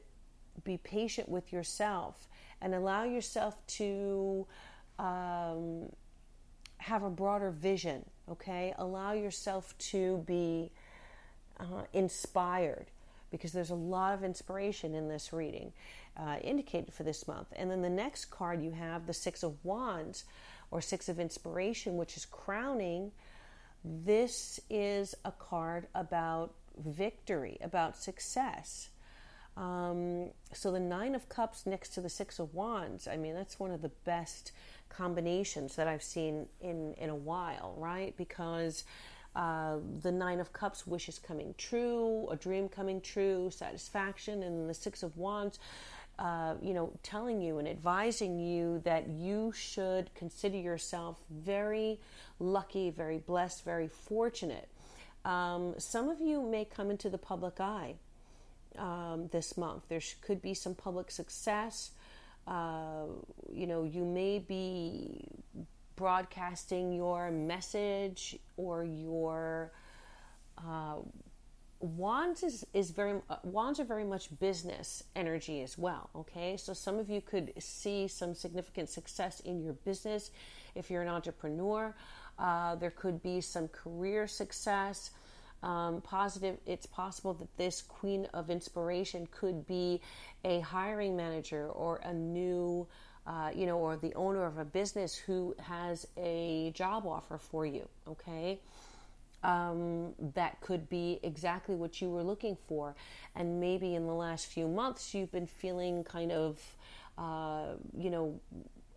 be 0.64 0.78
patient 0.78 1.28
with 1.28 1.52
yourself 1.52 2.26
and 2.60 2.74
allow 2.74 3.04
yourself 3.04 3.64
to 3.68 4.48
um, 4.98 5.92
have 6.78 7.04
a 7.04 7.10
broader 7.10 7.52
vision, 7.52 8.04
okay? 8.28 8.74
Allow 8.78 9.12
yourself 9.12 9.78
to 9.78 10.24
be 10.26 10.72
uh, 11.60 11.82
inspired 11.92 12.86
because 13.30 13.52
there's 13.52 13.70
a 13.70 13.74
lot 13.74 14.14
of 14.14 14.22
inspiration 14.22 14.94
in 14.94 15.08
this 15.08 15.32
reading 15.32 15.72
uh, 16.16 16.36
indicated 16.42 16.92
for 16.92 17.02
this 17.02 17.26
month. 17.26 17.48
And 17.56 17.70
then 17.70 17.82
the 17.82 17.90
next 17.90 18.26
card 18.26 18.62
you 18.62 18.72
have 18.72 19.06
the 19.06 19.14
Six 19.14 19.42
of 19.42 19.56
Wands 19.64 20.24
or 20.70 20.80
Six 20.80 21.08
of 21.08 21.18
Inspiration, 21.18 21.96
which 21.96 22.16
is 22.16 22.26
crowning. 22.26 23.12
This 23.84 24.60
is 24.70 25.14
a 25.24 25.32
card 25.32 25.86
about 25.94 26.54
victory, 26.78 27.58
about 27.62 27.96
success. 27.96 28.90
Um, 29.56 30.30
so 30.52 30.70
the 30.70 30.80
Nine 30.80 31.14
of 31.14 31.28
Cups 31.28 31.66
next 31.66 31.90
to 31.90 32.00
the 32.00 32.08
Six 32.08 32.38
of 32.38 32.54
Wands, 32.54 33.08
I 33.08 33.16
mean, 33.16 33.34
that's 33.34 33.58
one 33.58 33.70
of 33.70 33.82
the 33.82 33.90
best 34.04 34.52
combinations 34.88 35.76
that 35.76 35.88
I've 35.88 36.02
seen 36.02 36.46
in, 36.60 36.94
in 36.94 37.10
a 37.10 37.16
while, 37.16 37.74
right? 37.78 38.14
Because 38.16 38.84
uh, 39.34 39.76
the 40.02 40.12
Nine 40.12 40.40
of 40.40 40.52
Cups, 40.52 40.86
wishes 40.86 41.18
coming 41.18 41.54
true, 41.56 42.28
a 42.30 42.36
dream 42.36 42.68
coming 42.68 43.00
true, 43.00 43.50
satisfaction, 43.50 44.42
and 44.42 44.68
the 44.68 44.74
Six 44.74 45.02
of 45.02 45.16
Wands, 45.16 45.58
uh, 46.18 46.54
you 46.60 46.74
know, 46.74 46.92
telling 47.02 47.40
you 47.40 47.58
and 47.58 47.66
advising 47.66 48.38
you 48.38 48.80
that 48.84 49.08
you 49.08 49.52
should 49.52 50.14
consider 50.14 50.58
yourself 50.58 51.16
very 51.30 51.98
lucky, 52.38 52.90
very 52.90 53.18
blessed, 53.18 53.64
very 53.64 53.88
fortunate. 53.88 54.68
Um, 55.24 55.74
some 55.78 56.08
of 56.08 56.20
you 56.20 56.42
may 56.42 56.64
come 56.64 56.90
into 56.90 57.08
the 57.08 57.18
public 57.18 57.60
eye 57.60 57.94
um, 58.78 59.28
this 59.32 59.56
month. 59.56 59.84
There 59.88 60.00
could 60.20 60.42
be 60.42 60.54
some 60.54 60.74
public 60.74 61.10
success. 61.10 61.92
Uh, 62.46 63.04
you 63.52 63.66
know, 63.66 63.84
you 63.84 64.04
may 64.04 64.40
be 64.40 65.24
broadcasting 66.02 66.92
your 66.92 67.30
message 67.30 68.36
or 68.56 68.82
your 68.82 69.70
uh, 70.58 70.96
wands 71.78 72.42
is, 72.42 72.66
is 72.74 72.90
very 72.90 73.20
uh, 73.30 73.36
wands 73.44 73.78
are 73.78 73.84
very 73.84 74.02
much 74.02 74.36
business 74.40 75.04
energy 75.14 75.62
as 75.62 75.78
well 75.78 76.10
okay? 76.16 76.56
So 76.56 76.72
some 76.72 76.98
of 76.98 77.08
you 77.08 77.20
could 77.20 77.52
see 77.62 78.08
some 78.08 78.34
significant 78.34 78.88
success 78.88 79.38
in 79.40 79.62
your 79.62 79.74
business 79.74 80.32
if 80.74 80.90
you're 80.90 81.02
an 81.02 81.08
entrepreneur. 81.08 81.94
Uh, 82.36 82.74
there 82.74 82.90
could 82.90 83.22
be 83.22 83.40
some 83.40 83.68
career 83.68 84.26
success. 84.26 85.12
Um, 85.62 86.00
positive 86.00 86.56
it's 86.66 86.86
possible 86.86 87.34
that 87.34 87.56
this 87.56 87.80
queen 87.80 88.26
of 88.34 88.50
inspiration 88.50 89.28
could 89.30 89.64
be 89.68 90.00
a 90.44 90.58
hiring 90.58 91.14
manager 91.16 91.68
or 91.68 92.00
a 92.02 92.12
new 92.12 92.88
uh, 93.26 93.50
you 93.54 93.66
know 93.66 93.78
or 93.78 93.96
the 93.96 94.14
owner 94.14 94.44
of 94.44 94.58
a 94.58 94.64
business 94.64 95.14
who 95.16 95.54
has 95.58 96.06
a 96.16 96.72
job 96.74 97.06
offer 97.06 97.38
for 97.38 97.64
you 97.64 97.88
okay 98.08 98.58
um, 99.44 100.14
that 100.34 100.60
could 100.60 100.88
be 100.88 101.18
exactly 101.22 101.74
what 101.74 102.00
you 102.00 102.08
were 102.08 102.22
looking 102.22 102.56
for. 102.68 102.94
And 103.34 103.60
maybe 103.60 103.94
in 103.94 104.06
the 104.06 104.14
last 104.14 104.46
few 104.46 104.68
months, 104.68 105.14
you've 105.14 105.32
been 105.32 105.46
feeling 105.46 106.04
kind 106.04 106.32
of, 106.32 106.60
uh, 107.18 107.74
you 107.96 108.10
know, 108.10 108.40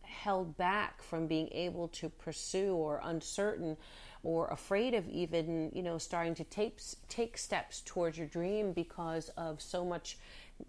held 0.03 0.55
back 0.57 1.01
from 1.01 1.27
being 1.27 1.49
able 1.51 1.87
to 1.89 2.09
pursue 2.09 2.75
or 2.75 3.01
uncertain 3.03 3.75
or 4.23 4.47
afraid 4.47 4.93
of 4.93 5.07
even, 5.09 5.71
you 5.73 5.83
know, 5.83 5.97
starting 5.97 6.33
to 6.35 6.43
take, 6.45 6.79
take 7.09 7.37
steps 7.37 7.81
towards 7.85 8.17
your 8.17 8.27
dream 8.27 8.71
because 8.71 9.29
of 9.37 9.61
so 9.61 9.83
much, 9.83 10.17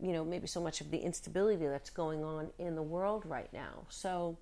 you 0.00 0.12
know, 0.12 0.24
maybe 0.24 0.46
so 0.46 0.60
much 0.60 0.80
of 0.80 0.90
the 0.90 0.98
instability 0.98 1.66
that's 1.66 1.90
going 1.90 2.24
on 2.24 2.50
in 2.58 2.74
the 2.74 2.82
world 2.82 3.24
right 3.24 3.52
now. 3.52 3.86
So, 3.88 4.36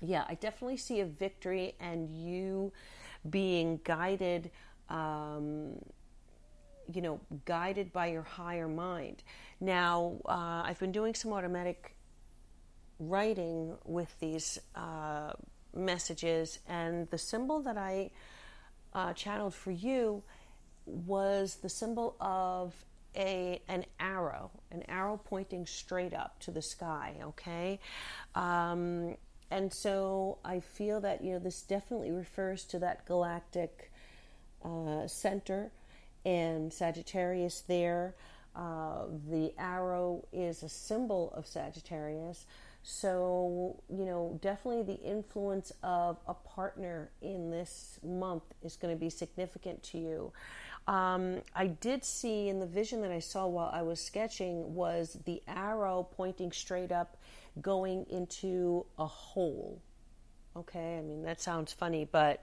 yeah, 0.00 0.24
I 0.28 0.34
definitely 0.34 0.76
see 0.76 1.00
a 1.00 1.06
victory 1.06 1.74
and 1.80 2.08
you 2.10 2.72
being 3.28 3.80
guided, 3.84 4.50
um, 4.88 5.74
you 6.92 7.02
know, 7.02 7.20
guided 7.44 7.92
by 7.92 8.06
your 8.06 8.22
higher 8.22 8.68
mind. 8.68 9.22
Now, 9.60 10.20
uh, 10.24 10.62
I've 10.64 10.78
been 10.78 10.92
doing 10.92 11.14
some 11.14 11.32
automatic 11.32 11.94
writing 12.98 13.76
with 13.84 14.18
these 14.20 14.58
uh, 14.74 15.32
messages, 15.74 16.58
and 16.68 17.08
the 17.10 17.18
symbol 17.18 17.60
that 17.62 17.76
I 17.76 18.10
uh, 18.92 19.12
channeled 19.12 19.54
for 19.54 19.70
you 19.70 20.22
was 20.86 21.56
the 21.56 21.68
symbol 21.68 22.16
of 22.20 22.74
a 23.18 23.60
an 23.68 23.84
arrow, 23.98 24.50
an 24.70 24.84
arrow 24.88 25.20
pointing 25.22 25.66
straight 25.66 26.14
up 26.14 26.38
to 26.40 26.50
the 26.50 26.62
sky. 26.62 27.16
Okay, 27.22 27.80
um, 28.34 29.16
and 29.50 29.72
so 29.72 30.38
I 30.44 30.60
feel 30.60 31.00
that 31.00 31.22
you 31.22 31.32
know 31.32 31.38
this 31.38 31.62
definitely 31.62 32.12
refers 32.12 32.64
to 32.66 32.78
that 32.78 33.06
galactic 33.06 33.90
uh, 34.64 35.06
center 35.06 35.72
and 36.24 36.72
Sagittarius 36.72 37.62
there. 37.66 38.14
Uh, 38.54 39.04
the 39.30 39.52
arrow 39.58 40.26
is 40.32 40.62
a 40.62 40.68
symbol 40.68 41.32
of 41.34 41.46
Sagittarius. 41.46 42.46
So, 42.82 43.82
you 43.90 44.04
know, 44.04 44.38
definitely 44.40 44.82
the 44.82 45.02
influence 45.02 45.72
of 45.82 46.18
a 46.26 46.34
partner 46.34 47.10
in 47.20 47.50
this 47.50 47.98
month 48.02 48.44
is 48.62 48.76
going 48.76 48.94
to 48.94 48.98
be 48.98 49.10
significant 49.10 49.82
to 49.84 49.98
you. 49.98 50.32
Um, 50.86 51.42
I 51.54 51.66
did 51.66 52.02
see 52.02 52.48
in 52.48 52.60
the 52.60 52.66
vision 52.66 53.02
that 53.02 53.10
I 53.10 53.18
saw 53.18 53.46
while 53.46 53.70
I 53.72 53.82
was 53.82 54.00
sketching 54.00 54.74
was 54.74 55.18
the 55.26 55.42
arrow 55.46 56.08
pointing 56.16 56.50
straight 56.50 56.90
up 56.90 57.18
going 57.60 58.06
into 58.08 58.86
a 58.98 59.06
hole. 59.06 59.82
Okay, 60.56 60.96
I 60.98 61.02
mean, 61.02 61.22
that 61.22 61.40
sounds 61.42 61.72
funny, 61.72 62.08
but 62.10 62.42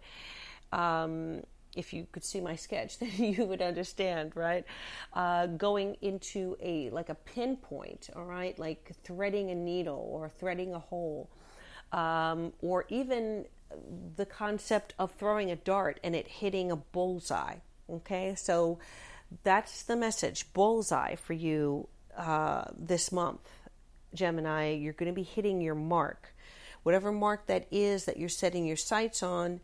um, 0.72 1.42
if 1.76 1.94
you 1.94 2.08
could 2.12 2.24
see 2.24 2.42
my 2.42 2.56
sketch, 2.56 3.00
then 3.00 3.12
you 3.18 3.46
would 3.46 3.62
understand, 3.62 4.32
right? 4.36 4.66
Uh, 5.14 5.48
going 5.48 5.98
into 6.02 6.58
a 6.62 6.90
like 6.92 7.10
a 7.10 7.16
pinpoint, 7.16 8.10
all 8.16 8.26
right, 8.26 8.58
like 8.58 8.92
threading 9.04 9.52
a 9.52 9.56
needle 9.56 10.10
or 10.12 10.30
threading 10.30 10.74
a 10.74 10.80
hole, 10.80 11.30
um, 11.92 12.54
or 12.62 12.86
even 12.90 13.46
the 14.16 14.26
concept 14.26 14.94
of 15.00 15.12
throwing 15.14 15.52
a 15.52 15.56
dart 15.56 16.00
and 16.04 16.16
it 16.16 16.28
hitting 16.28 16.72
a 16.72 16.76
bullseye. 16.76 17.56
Okay, 17.90 18.36
so 18.36 18.80
that's 19.44 19.84
the 19.84 19.96
message 19.96 20.52
bullseye 20.54 21.16
for 21.16 21.34
you 21.34 21.88
uh, 22.18 22.66
this 22.78 23.12
month. 23.12 23.50
Gemini, 24.14 24.72
you're 24.72 24.94
going 24.94 25.12
to 25.12 25.16
be 25.16 25.24
hitting 25.24 25.62
your 25.62 25.76
mark. 25.76 26.34
Whatever 26.84 27.12
mark 27.12 27.48
that 27.48 27.68
is 27.72 28.06
that 28.06 28.18
you're 28.18 28.30
setting 28.30 28.66
your 28.66 28.78
sights 28.78 29.22
on, 29.22 29.60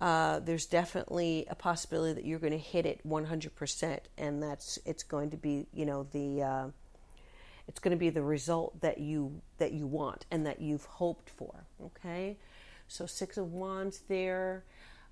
uh, 0.00 0.40
there's 0.40 0.66
definitely 0.66 1.46
a 1.48 1.54
possibility 1.54 2.12
that 2.14 2.24
you're 2.24 2.38
going 2.38 2.52
to 2.52 2.58
hit 2.58 2.86
it 2.86 3.06
100%, 3.06 3.98
and 4.18 4.42
that's 4.42 4.78
it's 4.84 5.02
going 5.02 5.30
to 5.30 5.36
be 5.36 5.66
you 5.72 5.86
know 5.86 6.06
the 6.12 6.42
uh, 6.42 6.66
it's 7.68 7.78
going 7.78 7.96
to 7.96 7.98
be 7.98 8.10
the 8.10 8.22
result 8.22 8.80
that 8.80 8.98
you 8.98 9.40
that 9.58 9.72
you 9.72 9.86
want 9.86 10.26
and 10.30 10.46
that 10.46 10.60
you've 10.60 10.84
hoped 10.84 11.30
for. 11.30 11.64
Okay, 11.82 12.36
so 12.88 13.06
six 13.06 13.36
of 13.36 13.52
wands 13.52 14.00
there. 14.08 14.64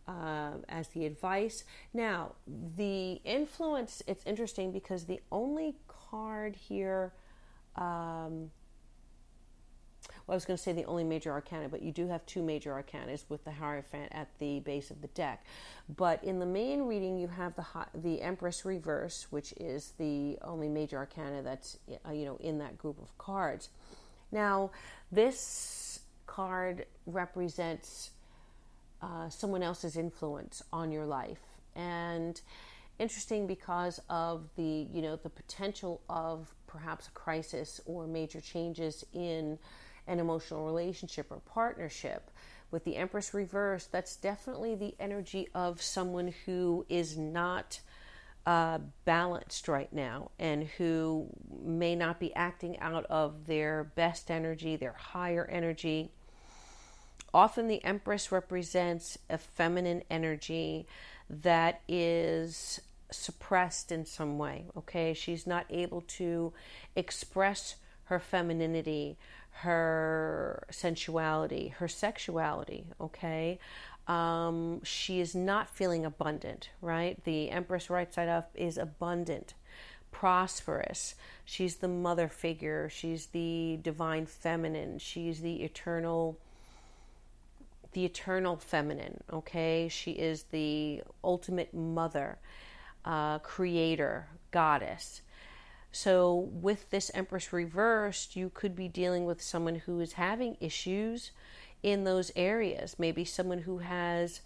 Uh, 0.08 0.54
as 0.68 0.88
the 0.88 1.06
advice. 1.06 1.62
Now, 1.94 2.32
the 2.76 3.20
influence, 3.24 4.02
it's 4.08 4.26
interesting 4.26 4.72
because 4.72 5.04
the 5.04 5.20
only 5.30 5.76
card 5.86 6.56
here 6.56 7.12
um, 7.76 8.50
well, 10.26 10.34
I 10.34 10.36
was 10.36 10.44
going 10.44 10.56
to 10.56 10.62
say 10.62 10.72
the 10.72 10.84
only 10.84 11.04
major 11.04 11.32
arcana, 11.32 11.68
but 11.68 11.82
you 11.82 11.92
do 11.92 12.08
have 12.08 12.24
two 12.26 12.42
major 12.42 12.72
arcanas 12.72 13.24
with 13.28 13.44
the 13.44 13.50
Hierophant 13.50 14.12
at 14.12 14.28
the 14.38 14.60
base 14.60 14.90
of 14.90 15.02
the 15.02 15.08
deck. 15.08 15.44
But 15.96 16.22
in 16.22 16.38
the 16.38 16.46
main 16.46 16.82
reading, 16.82 17.18
you 17.18 17.28
have 17.28 17.54
the 17.56 17.64
the 17.94 18.22
Empress 18.22 18.64
reverse, 18.64 19.26
which 19.30 19.52
is 19.58 19.92
the 19.98 20.38
only 20.42 20.68
major 20.68 20.98
arcana 20.98 21.42
that's 21.42 21.78
uh, 22.06 22.12
you 22.12 22.24
know 22.24 22.36
in 22.36 22.58
that 22.58 22.78
group 22.78 23.00
of 23.00 23.16
cards. 23.18 23.68
Now, 24.30 24.70
this 25.10 26.00
card 26.26 26.86
represents 27.06 28.10
uh, 29.02 29.28
someone 29.28 29.62
else's 29.62 29.96
influence 29.96 30.62
on 30.72 30.92
your 30.92 31.04
life, 31.04 31.40
and 31.74 32.40
interesting 32.98 33.46
because 33.46 34.00
of 34.08 34.48
the 34.56 34.86
you 34.92 35.02
know 35.02 35.16
the 35.16 35.30
potential 35.30 36.00
of 36.08 36.54
perhaps 36.66 37.08
a 37.08 37.10
crisis 37.10 37.80
or 37.84 38.06
major 38.06 38.40
changes 38.40 39.04
in 39.12 39.58
an 40.06 40.18
emotional 40.18 40.64
relationship 40.64 41.26
or 41.30 41.40
partnership. 41.40 42.30
With 42.70 42.84
the 42.84 42.96
Empress 42.96 43.34
reverse, 43.34 43.86
that's 43.86 44.16
definitely 44.16 44.74
the 44.74 44.94
energy 44.98 45.48
of 45.54 45.82
someone 45.82 46.32
who 46.46 46.86
is 46.88 47.18
not 47.18 47.80
uh, 48.46 48.78
balanced 49.04 49.68
right 49.68 49.92
now 49.92 50.30
and 50.38 50.64
who 50.64 51.28
may 51.62 51.94
not 51.94 52.18
be 52.18 52.34
acting 52.34 52.78
out 52.80 53.04
of 53.06 53.46
their 53.46 53.84
best 53.84 54.30
energy, 54.30 54.74
their 54.76 54.94
higher 54.94 55.44
energy. 55.44 56.10
Often 57.34 57.68
the 57.68 57.84
Empress 57.84 58.32
represents 58.32 59.18
a 59.30 59.38
feminine 59.38 60.02
energy 60.10 60.86
that 61.30 61.80
is 61.88 62.80
suppressed 63.10 63.92
in 63.92 64.04
some 64.04 64.38
way, 64.38 64.66
okay? 64.76 65.14
She's 65.14 65.46
not 65.46 65.66
able 65.70 66.02
to 66.02 66.52
express 66.96 67.76
her 68.04 68.18
femininity, 68.18 69.16
her 69.52 70.64
sensuality, 70.70 71.68
her 71.74 71.88
sexuality, 71.88 72.86
okay? 73.00 73.58
Um, 74.08 74.82
she 74.84 75.20
is 75.20 75.34
not 75.34 75.70
feeling 75.70 76.04
abundant, 76.04 76.70
right? 76.80 77.22
The 77.24 77.50
Empress 77.50 77.88
right 77.90 78.12
side 78.12 78.28
up 78.28 78.50
is 78.54 78.78
abundant, 78.78 79.54
prosperous. 80.10 81.14
She's 81.44 81.76
the 81.76 81.88
mother 81.88 82.28
figure, 82.28 82.88
she's 82.88 83.26
the 83.26 83.78
divine 83.82 84.26
feminine, 84.26 84.98
she's 84.98 85.40
the 85.40 85.62
eternal 85.62 86.38
the 87.92 88.04
eternal 88.06 88.56
feminine, 88.56 89.22
okay? 89.30 89.88
She 89.90 90.12
is 90.12 90.44
the 90.44 91.02
ultimate 91.22 91.74
mother. 91.74 92.38
uh, 93.04 93.38
creator, 93.40 94.28
goddess. 94.50 95.22
So, 95.94 96.34
with 96.34 96.90
this 96.90 97.10
Empress 97.12 97.52
reversed, 97.52 98.34
you 98.34 98.50
could 98.52 98.74
be 98.74 98.88
dealing 98.88 99.26
with 99.26 99.42
someone 99.42 99.74
who 99.74 100.00
is 100.00 100.14
having 100.14 100.56
issues 100.58 101.32
in 101.82 102.04
those 102.04 102.32
areas. 102.34 102.96
Maybe 102.98 103.26
someone 103.26 103.58
who 103.58 103.78
has 103.78 104.40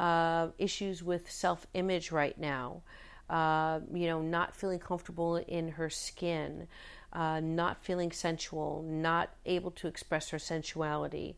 uh, 0.00 0.48
issues 0.58 1.02
with 1.02 1.30
self 1.30 1.68
image 1.74 2.10
right 2.10 2.36
now, 2.36 2.82
uh, 3.30 3.78
you 3.94 4.06
know, 4.06 4.20
not 4.20 4.56
feeling 4.56 4.80
comfortable 4.80 5.36
in 5.36 5.68
her 5.68 5.88
skin, 5.88 6.66
uh, 7.12 7.38
not 7.38 7.84
feeling 7.84 8.10
sensual, 8.10 8.84
not 8.84 9.30
able 9.46 9.70
to 9.70 9.86
express 9.86 10.30
her 10.30 10.38
sensuality 10.38 11.36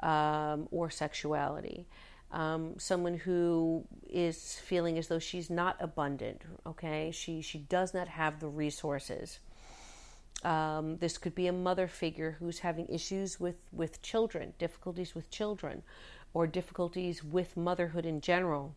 um, 0.00 0.68
or 0.70 0.88
sexuality. 0.88 1.84
Um, 2.32 2.74
someone 2.78 3.14
who 3.14 3.84
is 4.08 4.54
feeling 4.64 4.98
as 4.98 5.08
though 5.08 5.18
she's 5.18 5.50
not 5.50 5.76
abundant, 5.80 6.42
okay? 6.64 7.10
She, 7.12 7.42
she 7.42 7.58
does 7.58 7.92
not 7.92 8.06
have 8.06 8.38
the 8.38 8.48
resources. 8.48 9.40
Um, 10.44 10.96
this 10.98 11.18
could 11.18 11.34
be 11.34 11.48
a 11.48 11.52
mother 11.52 11.88
figure 11.88 12.36
who's 12.38 12.60
having 12.60 12.86
issues 12.88 13.40
with, 13.40 13.56
with 13.72 14.00
children, 14.00 14.54
difficulties 14.58 15.14
with 15.14 15.30
children, 15.30 15.82
or 16.32 16.46
difficulties 16.46 17.24
with 17.24 17.56
motherhood 17.56 18.06
in 18.06 18.20
general. 18.20 18.74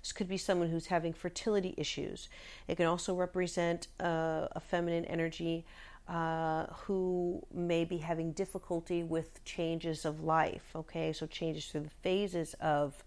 This 0.00 0.12
could 0.12 0.28
be 0.28 0.36
someone 0.36 0.68
who's 0.68 0.88
having 0.88 1.14
fertility 1.14 1.72
issues. 1.78 2.28
It 2.68 2.76
can 2.76 2.84
also 2.84 3.14
represent 3.14 3.88
uh, 3.98 4.48
a 4.52 4.60
feminine 4.60 5.06
energy 5.06 5.64
uh, 6.08 6.66
who 6.84 7.42
may 7.52 7.84
be 7.84 7.98
having 7.98 8.32
difficulty 8.32 9.02
with 9.02 9.42
changes 9.44 10.04
of 10.04 10.22
life. 10.22 10.70
Okay, 10.74 11.12
so 11.12 11.26
changes 11.26 11.66
through 11.66 11.82
the 11.82 11.90
phases 11.90 12.54
of 12.54 13.02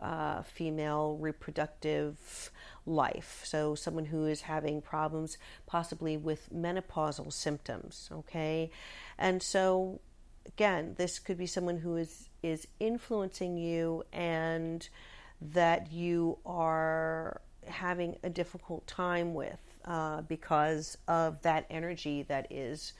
uh, 0.00 0.42
female 0.42 1.16
reproductive 1.18 2.50
life. 2.84 3.42
So, 3.44 3.74
someone 3.74 4.06
who 4.06 4.26
is 4.26 4.42
having 4.42 4.82
problems 4.82 5.38
possibly 5.66 6.16
with 6.16 6.52
menopausal 6.52 7.32
symptoms. 7.32 8.10
Okay, 8.12 8.70
and 9.18 9.42
so 9.42 10.00
again, 10.46 10.94
this 10.98 11.18
could 11.18 11.38
be 11.38 11.46
someone 11.46 11.78
who 11.78 11.96
is 11.96 12.28
is 12.42 12.66
influencing 12.78 13.56
you 13.56 14.04
and 14.12 14.86
that 15.40 15.90
you 15.90 16.38
are 16.44 17.40
having 17.66 18.16
a 18.22 18.28
difficult 18.28 18.86
time 18.86 19.32
with 19.32 19.73
uh, 19.84 20.22
because 20.22 20.98
of 21.06 21.42
that 21.42 21.66
energy 21.70 22.22
that 22.22 22.46
is 22.50 22.92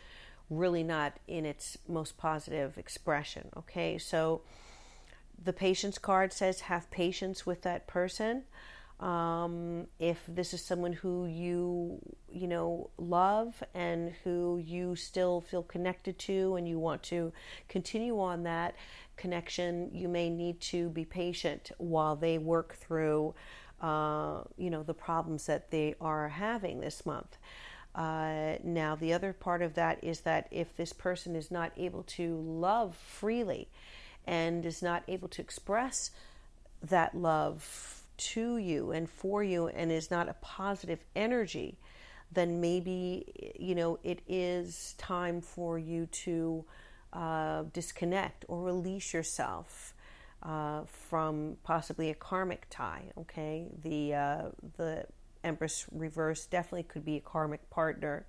really 0.50 0.82
not 0.82 1.14
in 1.26 1.44
its 1.46 1.78
most 1.88 2.16
positive 2.16 2.76
expression. 2.78 3.48
Okay, 3.56 3.98
so 3.98 4.42
the 5.42 5.52
patience 5.52 5.98
card 5.98 6.32
says 6.32 6.60
have 6.60 6.90
patience 6.90 7.46
with 7.46 7.62
that 7.62 7.86
person. 7.86 8.44
Um, 9.00 9.88
if 9.98 10.22
this 10.28 10.54
is 10.54 10.64
someone 10.64 10.92
who 10.92 11.26
you 11.26 11.98
you 12.32 12.46
know 12.46 12.90
love 12.96 13.62
and 13.74 14.12
who 14.22 14.62
you 14.64 14.94
still 14.94 15.40
feel 15.40 15.64
connected 15.64 16.18
to 16.20 16.54
and 16.54 16.68
you 16.68 16.78
want 16.78 17.02
to 17.04 17.32
continue 17.68 18.20
on 18.20 18.44
that 18.44 18.76
connection 19.16 19.90
you 19.92 20.08
may 20.08 20.30
need 20.30 20.60
to 20.60 20.88
be 20.90 21.04
patient 21.04 21.72
while 21.78 22.14
they 22.14 22.38
work 22.38 22.76
through 22.76 23.34
uh, 23.84 24.42
you 24.56 24.70
know 24.70 24.82
the 24.82 24.94
problems 24.94 25.44
that 25.46 25.70
they 25.70 25.94
are 26.00 26.28
having 26.28 26.80
this 26.80 27.04
month. 27.04 27.36
Uh, 27.94 28.54
now 28.64 28.96
the 28.96 29.12
other 29.12 29.32
part 29.32 29.60
of 29.60 29.74
that 29.74 30.02
is 30.02 30.20
that 30.20 30.48
if 30.50 30.74
this 30.76 30.92
person 30.92 31.36
is 31.36 31.50
not 31.50 31.70
able 31.76 32.02
to 32.02 32.36
love 32.36 32.96
freely 32.96 33.68
and 34.26 34.64
is 34.64 34.82
not 34.82 35.02
able 35.06 35.28
to 35.28 35.42
express 35.42 36.10
that 36.82 37.14
love 37.14 38.02
to 38.16 38.56
you 38.56 38.90
and 38.90 39.10
for 39.10 39.44
you 39.44 39.68
and 39.68 39.92
is 39.92 40.10
not 40.10 40.28
a 40.28 40.34
positive 40.40 41.04
energy, 41.14 41.76
then 42.32 42.60
maybe 42.60 43.54
you 43.58 43.74
know 43.74 43.98
it 44.02 44.20
is 44.26 44.94
time 44.96 45.42
for 45.42 45.78
you 45.78 46.06
to 46.06 46.64
uh, 47.12 47.64
disconnect 47.74 48.46
or 48.48 48.62
release 48.62 49.12
yourself 49.12 49.93
uh, 50.44 50.82
from 50.86 51.56
possibly 51.62 52.10
a 52.10 52.14
karmic 52.14 52.66
tie. 52.70 53.10
Okay, 53.18 53.66
the 53.82 54.14
uh, 54.14 54.42
the 54.76 55.06
Empress 55.42 55.86
reverse 55.92 56.46
definitely 56.46 56.84
could 56.84 57.04
be 57.04 57.16
a 57.16 57.20
karmic 57.20 57.68
partner 57.70 58.26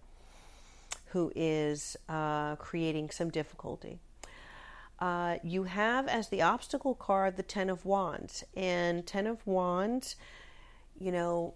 who 1.07 1.31
is 1.35 1.95
uh, 2.09 2.55
creating 2.57 3.09
some 3.09 3.29
difficulty. 3.29 3.99
Uh, 4.99 5.37
you 5.43 5.63
have 5.63 6.07
as 6.07 6.29
the 6.29 6.41
obstacle 6.41 6.95
card 6.95 7.37
the 7.37 7.43
Ten 7.43 7.69
of 7.69 7.85
Wands. 7.85 8.43
And 8.55 9.05
Ten 9.05 9.27
of 9.27 9.45
Wands, 9.45 10.15
you 10.99 11.11
know, 11.11 11.53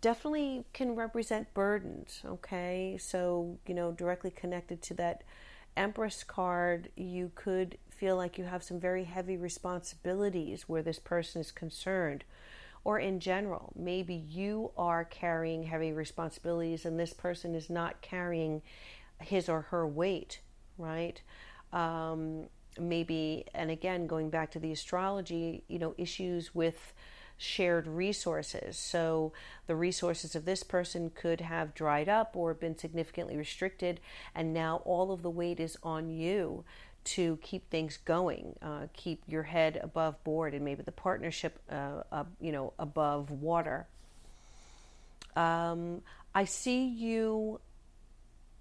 definitely 0.00 0.64
can 0.72 0.94
represent 0.94 1.52
burdens, 1.54 2.22
okay? 2.24 2.98
So, 3.00 3.58
you 3.66 3.74
know, 3.74 3.92
directly 3.92 4.30
connected 4.30 4.82
to 4.82 4.94
that 4.94 5.22
Empress 5.76 6.24
card, 6.24 6.90
you 6.96 7.32
could 7.34 7.78
feel 7.96 8.16
like 8.16 8.38
you 8.38 8.44
have 8.44 8.62
some 8.62 8.78
very 8.78 9.04
heavy 9.04 9.36
responsibilities 9.36 10.68
where 10.68 10.82
this 10.82 10.98
person 10.98 11.40
is 11.40 11.50
concerned. 11.50 12.24
Or 12.84 12.98
in 12.98 13.18
general, 13.18 13.72
maybe 13.74 14.14
you 14.14 14.70
are 14.76 15.04
carrying 15.04 15.64
heavy 15.64 15.92
responsibilities 15.92 16.84
and 16.84 17.00
this 17.00 17.12
person 17.12 17.54
is 17.54 17.68
not 17.68 18.00
carrying 18.00 18.62
his 19.20 19.48
or 19.48 19.62
her 19.62 19.86
weight, 19.86 20.40
right? 20.78 21.20
Um, 21.72 22.44
maybe, 22.78 23.46
and 23.54 23.70
again, 23.70 24.06
going 24.06 24.30
back 24.30 24.50
to 24.52 24.60
the 24.60 24.72
astrology, 24.72 25.64
you 25.66 25.78
know, 25.78 25.94
issues 25.98 26.54
with 26.54 26.92
shared 27.38 27.86
resources. 27.86 28.78
So 28.78 29.32
the 29.66 29.76
resources 29.76 30.34
of 30.34 30.44
this 30.44 30.62
person 30.62 31.10
could 31.10 31.40
have 31.40 31.74
dried 31.74 32.08
up 32.08 32.34
or 32.34 32.54
been 32.54 32.78
significantly 32.78 33.36
restricted, 33.36 34.00
and 34.34 34.54
now 34.54 34.82
all 34.84 35.12
of 35.12 35.22
the 35.22 35.30
weight 35.30 35.60
is 35.60 35.76
on 35.82 36.08
you 36.08 36.64
to 37.06 37.38
keep 37.40 37.70
things 37.70 37.98
going, 38.04 38.56
uh, 38.60 38.88
keep 38.92 39.22
your 39.26 39.44
head 39.44 39.80
above 39.82 40.22
board, 40.24 40.54
and 40.54 40.64
maybe 40.64 40.82
the 40.82 40.92
partnership, 40.92 41.58
uh, 41.70 42.02
uh, 42.10 42.24
you 42.40 42.52
know, 42.52 42.72
above 42.78 43.30
water. 43.30 43.86
Um, 45.36 46.02
I 46.34 46.44
see 46.44 46.84
you 46.86 47.60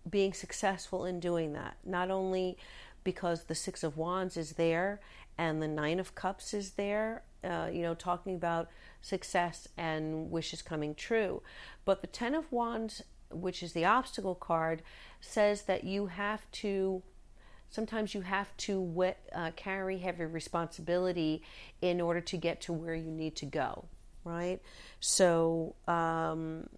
being 0.10 0.34
successful 0.34 1.06
in 1.06 1.20
doing 1.20 1.54
that. 1.54 1.78
Not 1.84 2.12
only 2.12 2.58
because 3.04 3.46
the 3.46 3.56
Six 3.56 3.84
of 3.84 3.98
Wands 3.98 4.38
is 4.38 4.54
there 4.54 5.00
and 5.38 5.62
the 5.62 5.68
Nine 5.68 6.00
of 6.00 6.16
Cups 6.16 6.54
is 6.54 6.72
there, 6.72 7.24
uh, 7.44 7.70
you 7.72 7.82
know, 7.82 7.96
talking 7.96 8.36
about 8.36 8.70
success 9.02 9.68
and 9.78 10.30
wishes 10.32 10.62
coming 10.62 10.94
true. 10.94 11.42
But 11.84 12.02
the 12.02 12.08
Ten 12.08 12.36
of 12.36 12.52
Wands, 12.52 13.02
which 13.32 13.64
is 13.64 13.74
the 13.74 13.86
obstacle 13.86 14.36
card, 14.36 14.84
says 15.20 15.64
that 15.64 15.84
you 15.84 16.08
have 16.08 16.50
to. 16.52 17.02
Sometimes 17.76 18.14
you 18.14 18.22
have 18.22 18.56
to 18.56 19.14
uh, 19.34 19.52
carry 19.58 19.98
heavy 19.98 20.24
responsibility 20.24 21.44
in 21.82 22.00
order 22.00 22.22
to 22.22 22.38
get 22.38 22.62
to 22.62 22.72
where 22.72 22.96
you 22.96 23.12
need 23.12 23.36
to 23.36 23.46
go, 23.46 23.84
right? 24.24 24.62
So, 25.02 25.76
um, 25.86 26.70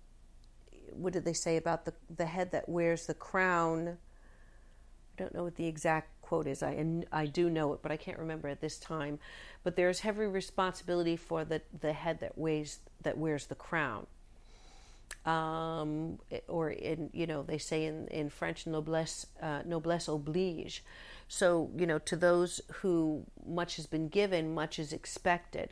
what 0.91 1.13
did 1.13 1.23
they 1.23 1.33
say 1.33 1.55
about 1.55 1.85
the 1.85 1.93
the 2.15 2.25
head 2.25 2.49
that 2.53 2.67
wears 2.67 3.05
the 3.05 3.13
crown? 3.13 3.99
I 5.13 5.21
don't 5.21 5.35
know 5.35 5.43
what 5.43 5.55
the 5.55 5.67
exact 5.67 6.19
quote 6.23 6.47
is. 6.47 6.63
I 6.63 7.03
I 7.11 7.27
do 7.27 7.47
know 7.51 7.73
it, 7.73 7.83
but 7.83 7.91
I 7.91 7.97
can't 7.97 8.17
remember 8.17 8.47
at 8.47 8.59
this 8.59 8.79
time. 8.79 9.19
But 9.63 9.75
there's 9.75 9.99
heavy 9.99 10.25
responsibility 10.25 11.15
for 11.15 11.45
the 11.45 11.61
the 11.79 11.93
head 11.93 12.21
that 12.21 12.39
weighs 12.39 12.79
that 13.03 13.19
wears 13.19 13.45
the 13.45 13.55
crown. 13.55 14.07
Um, 15.27 16.19
or 16.47 16.69
in 16.69 17.09
you 17.11 17.27
know 17.27 17.43
they 17.43 17.57
say 17.57 17.85
in 17.85 18.07
in 18.07 18.29
French 18.29 18.65
noblesse 18.65 19.27
uh, 19.41 19.61
noblesse 19.65 20.07
oblige. 20.07 20.83
So 21.27 21.69
you 21.75 21.85
know 21.85 21.99
to 21.99 22.15
those 22.15 22.61
who 22.75 23.25
much 23.45 23.75
has 23.75 23.87
been 23.87 24.07
given, 24.07 24.55
much 24.55 24.79
is 24.79 24.93
expected. 24.93 25.71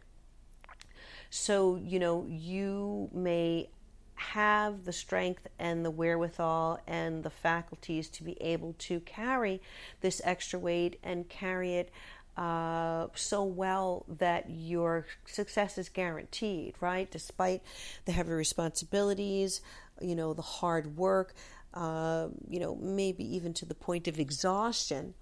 So 1.30 1.78
you 1.78 2.00
know 2.00 2.26
you 2.28 3.10
may 3.14 3.70
have 4.16 4.86
the 4.86 4.94
strength 4.94 5.48
and 5.60 5.86
the 5.86 5.92
wherewithal 5.92 6.80
and 6.88 7.24
the 7.24 7.30
faculties 7.30 8.10
to 8.10 8.24
be 8.24 8.42
able 8.42 8.74
to 8.80 9.00
carry 9.02 9.62
this 10.02 10.22
extra 10.24 10.58
weight 10.58 11.00
and 11.04 11.30
carry 11.30 11.76
it 11.76 11.92
uh, 12.38 13.08
so 13.16 13.44
well 13.44 14.06
that 14.08 14.50
your 14.50 15.06
success 15.26 15.78
is 15.78 15.90
guaranteed, 15.90 16.76
right? 16.82 17.10
Despite 17.10 17.62
the 18.06 18.12
heavy 18.12 18.34
responsibilities, 18.34 19.62
you 20.02 20.16
know, 20.16 20.34
the 20.34 20.42
hard 20.42 20.98
work, 20.98 21.34
uh, 21.74 22.28
you 22.50 22.60
know, 22.60 22.76
maybe 22.76 23.24
even 23.36 23.54
to 23.54 23.66
the 23.66 23.76
point 23.76 24.08
of 24.08 24.20
exhaustion. 24.20 25.14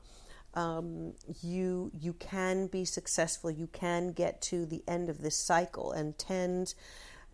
Um, 0.56 1.13
you 1.41 1.91
you 1.99 2.13
can 2.13 2.67
be 2.67 2.86
successful. 2.86 3.49
You 3.49 3.67
can 3.67 4.12
get 4.12 4.39
to 4.43 4.67
the 4.67 4.84
end 4.88 5.10
of 5.10 5.21
this 5.21 5.36
cycle 5.36 5.91
and 5.91 6.15
tend 6.15 6.76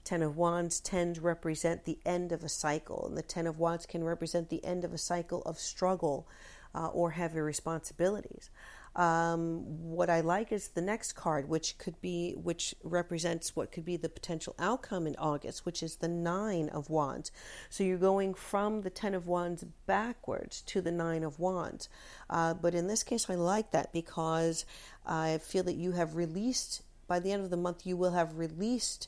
Ten 0.06 0.24
of 0.24 0.38
Wands 0.38 0.80
tend 0.80 1.16
to 1.16 1.22
represent 1.22 1.86
the 1.86 2.00
end 2.06 2.32
of 2.32 2.44
a 2.44 2.50
cycle, 2.50 3.06
and 3.06 3.18
the 3.18 3.22
Ten 3.22 3.46
of 3.46 3.60
Wands 3.60 3.86
can 3.86 4.04
represent 4.04 4.50
the 4.50 4.64
end 4.64 4.84
of 4.84 4.94
a 4.94 4.98
cycle 4.98 5.42
of 5.44 5.60
struggle 5.60 6.28
uh, 6.74 6.88
or 6.88 7.12
heavy 7.12 7.40
responsibilities. 7.40 8.50
Um, 8.96 9.64
what 9.94 10.10
I 10.10 10.22
like 10.22 10.52
is 10.52 10.70
the 10.70 10.82
next 10.82 11.14
card, 11.14 11.48
which 11.48 11.78
could 11.78 12.02
be, 12.02 12.34
which 12.34 12.76
represents 12.84 13.56
what 13.56 13.72
could 13.72 13.86
be 13.86 13.98
the 13.98 14.10
potential 14.10 14.56
outcome 14.60 15.08
in 15.08 15.16
August, 15.18 15.66
which 15.66 15.84
is 15.84 15.98
the 15.98 16.08
Nine 16.08 16.70
of 16.70 16.90
Wands. 16.90 17.32
So 17.70 17.84
you're 17.84 17.98
going 17.98 18.34
from 18.34 18.82
the 18.82 18.90
Ten 18.90 19.14
of 19.14 19.28
Wands 19.28 19.64
backwards 19.86 20.62
to 20.64 20.82
the 20.82 20.92
Nine 20.92 21.24
of 21.24 21.40
Wands. 21.40 21.88
Uh, 22.30 22.54
but 22.54 22.74
in 22.74 22.88
this 22.88 23.04
case, 23.04 23.30
I 23.30 23.36
like 23.36 23.72
that 23.72 23.94
because 23.94 24.66
I 25.06 25.38
feel 25.38 25.64
that 25.64 25.76
you 25.76 25.92
have 25.94 26.16
released, 26.16 26.82
by 27.08 27.20
the 27.20 27.32
end 27.32 27.44
of 27.44 27.52
the 27.52 27.58
month, 27.58 27.86
you 27.86 27.96
will 27.96 28.12
have 28.12 28.38
released 28.38 29.08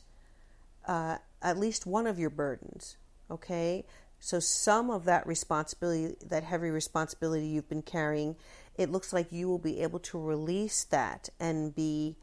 uh, 0.86 1.18
at 1.42 1.58
least 1.58 1.86
one 1.86 2.06
of 2.06 2.18
your 2.18 2.30
burdens. 2.30 2.96
Okay? 3.30 3.84
So 4.20 4.38
some 4.38 4.88
of 4.88 5.04
that 5.06 5.26
responsibility, 5.26 6.14
that 6.28 6.44
heavy 6.44 6.70
responsibility 6.70 7.46
you've 7.46 7.68
been 7.68 7.82
carrying, 7.82 8.36
it 8.76 8.90
looks 8.90 9.12
like 9.12 9.30
you 9.30 9.48
will 9.48 9.58
be 9.58 9.80
able 9.80 9.98
to 10.00 10.18
release 10.18 10.84
that 10.84 11.28
and 11.38 11.74
be 11.74 12.16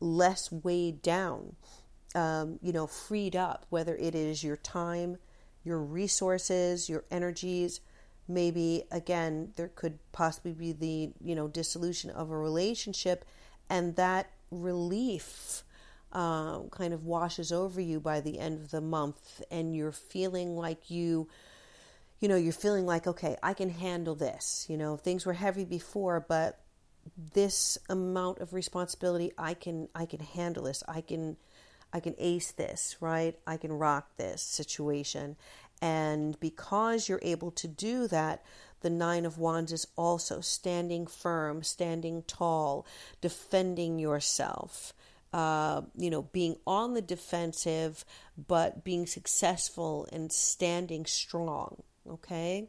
less 0.00 0.50
weighed 0.50 1.02
down, 1.02 1.56
um, 2.14 2.58
you 2.62 2.72
know, 2.72 2.86
freed 2.86 3.36
up, 3.36 3.66
whether 3.70 3.96
it 3.96 4.14
is 4.14 4.42
your 4.42 4.56
time, 4.56 5.18
your 5.64 5.78
resources, 5.78 6.88
your 6.88 7.04
energies. 7.10 7.80
Maybe 8.28 8.84
again, 8.90 9.52
there 9.56 9.68
could 9.68 9.98
possibly 10.12 10.52
be 10.52 10.72
the 10.72 11.12
you 11.22 11.34
know 11.34 11.48
dissolution 11.48 12.10
of 12.10 12.30
a 12.30 12.36
relationship, 12.36 13.24
and 13.70 13.96
that 13.96 14.30
relief 14.50 15.62
uh, 16.12 16.60
kind 16.70 16.94
of 16.94 17.04
washes 17.04 17.52
over 17.52 17.80
you 17.80 18.00
by 18.00 18.20
the 18.20 18.38
end 18.38 18.58
of 18.60 18.70
the 18.70 18.80
month, 18.80 19.42
and 19.50 19.76
you're 19.76 19.92
feeling 19.92 20.56
like 20.56 20.90
you, 20.90 21.28
you 22.20 22.28
know, 22.28 22.36
you're 22.36 22.52
feeling 22.52 22.86
like, 22.86 23.06
okay, 23.06 23.36
I 23.42 23.54
can 23.54 23.68
handle 23.68 24.14
this. 24.14 24.66
You 24.68 24.76
know, 24.76 24.96
things 24.96 25.26
were 25.26 25.34
heavy 25.34 25.64
before, 25.64 26.24
but 26.26 26.60
this 27.34 27.78
amount 27.88 28.38
of 28.38 28.52
responsibility, 28.52 29.32
I 29.36 29.54
can, 29.54 29.88
I 29.94 30.06
can 30.06 30.20
handle 30.20 30.64
this. 30.64 30.82
I 30.88 31.02
can, 31.02 31.36
I 31.92 32.00
can 32.00 32.14
ace 32.18 32.52
this, 32.52 32.96
right? 33.00 33.38
I 33.46 33.56
can 33.56 33.72
rock 33.72 34.16
this 34.16 34.42
situation. 34.42 35.36
And 35.82 36.40
because 36.40 37.08
you're 37.08 37.20
able 37.22 37.50
to 37.52 37.68
do 37.68 38.08
that, 38.08 38.42
the 38.80 38.90
Nine 38.90 39.26
of 39.26 39.38
Wands 39.38 39.72
is 39.72 39.86
also 39.96 40.40
standing 40.40 41.06
firm, 41.06 41.62
standing 41.62 42.22
tall, 42.22 42.86
defending 43.20 43.98
yourself, 43.98 44.94
uh, 45.32 45.82
you 45.96 46.08
know, 46.08 46.22
being 46.22 46.56
on 46.66 46.94
the 46.94 47.02
defensive, 47.02 48.04
but 48.36 48.84
being 48.84 49.06
successful 49.06 50.08
and 50.12 50.32
standing 50.32 51.04
strong. 51.04 51.82
Okay. 52.10 52.68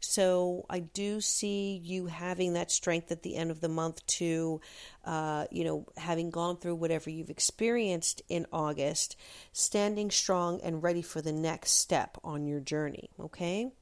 So 0.00 0.64
I 0.70 0.78
do 0.78 1.20
see 1.20 1.80
you 1.82 2.06
having 2.06 2.52
that 2.52 2.70
strength 2.70 3.10
at 3.10 3.22
the 3.22 3.34
end 3.34 3.50
of 3.50 3.60
the 3.60 3.68
month 3.68 4.06
to, 4.06 4.60
uh, 5.04 5.46
you 5.50 5.64
know, 5.64 5.86
having 5.96 6.30
gone 6.30 6.56
through 6.56 6.76
whatever 6.76 7.10
you've 7.10 7.30
experienced 7.30 8.22
in 8.28 8.46
August, 8.52 9.16
standing 9.52 10.10
strong 10.10 10.60
and 10.62 10.82
ready 10.82 11.02
for 11.02 11.20
the 11.20 11.32
next 11.32 11.72
step 11.72 12.16
on 12.22 12.46
your 12.46 12.60
journey. 12.60 13.10
Okay. 13.18 13.72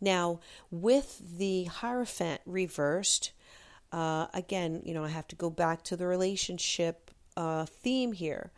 Now, 0.00 0.40
with 0.72 1.38
the 1.38 1.64
Hierophant 1.64 2.40
reversed, 2.44 3.30
uh, 3.92 4.26
again, 4.34 4.82
you 4.84 4.94
know, 4.94 5.04
I 5.04 5.10
have 5.10 5.28
to 5.28 5.36
go 5.36 5.48
back 5.48 5.84
to 5.84 5.96
the 5.96 6.06
relationship 6.06 7.12
uh, 7.36 7.66
theme 7.66 8.12
here. 8.12 8.50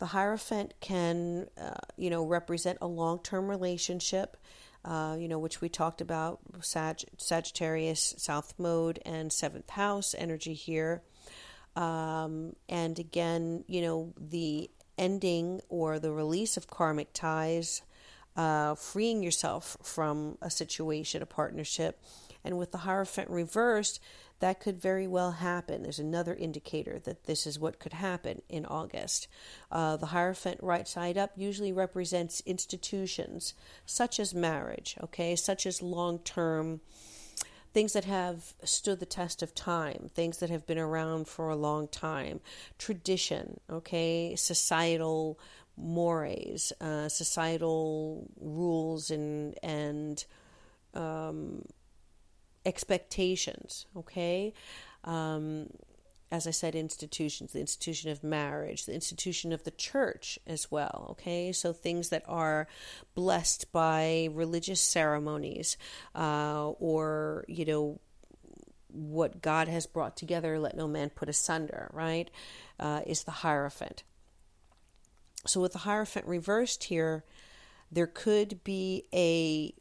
The 0.00 0.06
Hierophant 0.06 0.74
can, 0.80 1.48
uh, 1.58 1.74
you 1.96 2.10
know, 2.10 2.26
represent 2.26 2.76
a 2.82 2.86
long-term 2.86 3.48
relationship, 3.48 4.36
uh, 4.84 5.16
you 5.18 5.28
know, 5.28 5.38
which 5.38 5.60
we 5.60 5.68
talked 5.68 6.00
about, 6.00 6.40
Sag- 6.60 7.04
Sagittarius, 7.16 8.14
South 8.18 8.54
Node, 8.58 9.00
and 9.04 9.32
Seventh 9.32 9.70
House 9.70 10.14
energy 10.18 10.54
here. 10.54 11.02
Um, 11.76 12.56
and 12.68 12.98
again, 12.98 13.64
you 13.66 13.80
know, 13.80 14.12
the 14.18 14.70
ending 14.98 15.60
or 15.68 15.98
the 15.98 16.12
release 16.12 16.56
of 16.56 16.66
karmic 16.66 17.12
ties, 17.12 17.82
uh, 18.36 18.74
freeing 18.74 19.22
yourself 19.22 19.76
from 19.82 20.38
a 20.42 20.50
situation, 20.50 21.22
a 21.22 21.26
partnership. 21.26 22.00
And 22.44 22.58
with 22.58 22.72
the 22.72 22.78
Hierophant 22.78 23.30
reversed, 23.30 24.00
that 24.40 24.58
could 24.58 24.80
very 24.80 25.06
well 25.06 25.30
happen. 25.30 25.82
There's 25.82 26.00
another 26.00 26.34
indicator 26.34 26.98
that 27.04 27.24
this 27.24 27.46
is 27.46 27.60
what 27.60 27.78
could 27.78 27.92
happen 27.92 28.42
in 28.48 28.66
August. 28.66 29.28
Uh, 29.70 29.96
the 29.96 30.06
Hierophant 30.06 30.58
right 30.60 30.88
side 30.88 31.16
up 31.16 31.30
usually 31.36 31.72
represents 31.72 32.42
institutions 32.44 33.54
such 33.86 34.18
as 34.18 34.34
marriage, 34.34 34.96
okay, 35.00 35.36
such 35.36 35.64
as 35.64 35.80
long 35.80 36.18
term 36.18 36.80
things 37.72 37.92
that 37.92 38.04
have 38.04 38.52
stood 38.64 39.00
the 39.00 39.06
test 39.06 39.42
of 39.42 39.54
time, 39.54 40.10
things 40.14 40.38
that 40.38 40.50
have 40.50 40.66
been 40.66 40.78
around 40.78 41.26
for 41.26 41.48
a 41.48 41.56
long 41.56 41.88
time, 41.88 42.40
tradition, 42.78 43.58
okay, 43.70 44.34
societal 44.36 45.38
mores, 45.76 46.72
uh, 46.80 47.08
societal 47.08 48.26
rules 48.40 49.10
and 49.10 49.56
and 49.62 50.24
um, 50.94 51.64
expectations, 52.64 53.86
okay? 53.96 54.52
Um, 55.04 55.68
as 56.30 56.46
I 56.46 56.50
said, 56.50 56.74
institutions, 56.74 57.52
the 57.52 57.60
institution 57.60 58.10
of 58.10 58.24
marriage, 58.24 58.86
the 58.86 58.94
institution 58.94 59.52
of 59.52 59.64
the 59.64 59.70
church 59.70 60.38
as 60.46 60.70
well, 60.70 61.08
okay? 61.10 61.52
So 61.52 61.74
things 61.74 62.08
that 62.08 62.24
are 62.26 62.66
blessed 63.14 63.70
by 63.70 64.28
religious 64.32 64.80
ceremonies 64.80 65.76
uh, 66.14 66.70
or, 66.70 67.44
you 67.48 67.66
know, 67.66 68.00
what 68.88 69.42
God 69.42 69.68
has 69.68 69.86
brought 69.86 70.16
together, 70.16 70.58
let 70.58 70.76
no 70.76 70.88
man 70.88 71.10
put 71.10 71.28
asunder, 71.28 71.90
right? 71.92 72.30
Uh, 72.80 73.02
is 73.06 73.24
the 73.24 73.30
Hierophant. 73.30 74.02
So 75.46 75.60
with 75.60 75.72
the 75.72 75.80
Hierophant 75.80 76.26
reversed 76.26 76.84
here, 76.84 77.24
there 77.90 78.06
could 78.06 78.64
be 78.64 79.04
a 79.12 79.74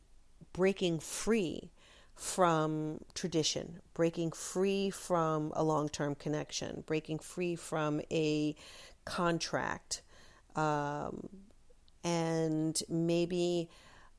breaking 0.51 0.99
free 0.99 1.71
from 2.15 2.99
tradition, 3.13 3.81
breaking 3.93 4.31
free 4.31 4.89
from 4.89 5.51
a 5.55 5.63
long 5.63 5.89
term 5.89 6.15
connection, 6.15 6.83
breaking 6.85 7.19
free 7.19 7.55
from 7.55 8.01
a 8.11 8.55
contract, 9.05 10.01
um, 10.55 11.29
and 12.03 12.81
maybe 12.89 13.69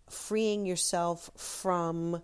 freeing 0.08 0.66
yourself 0.66 1.30
from 1.36 2.22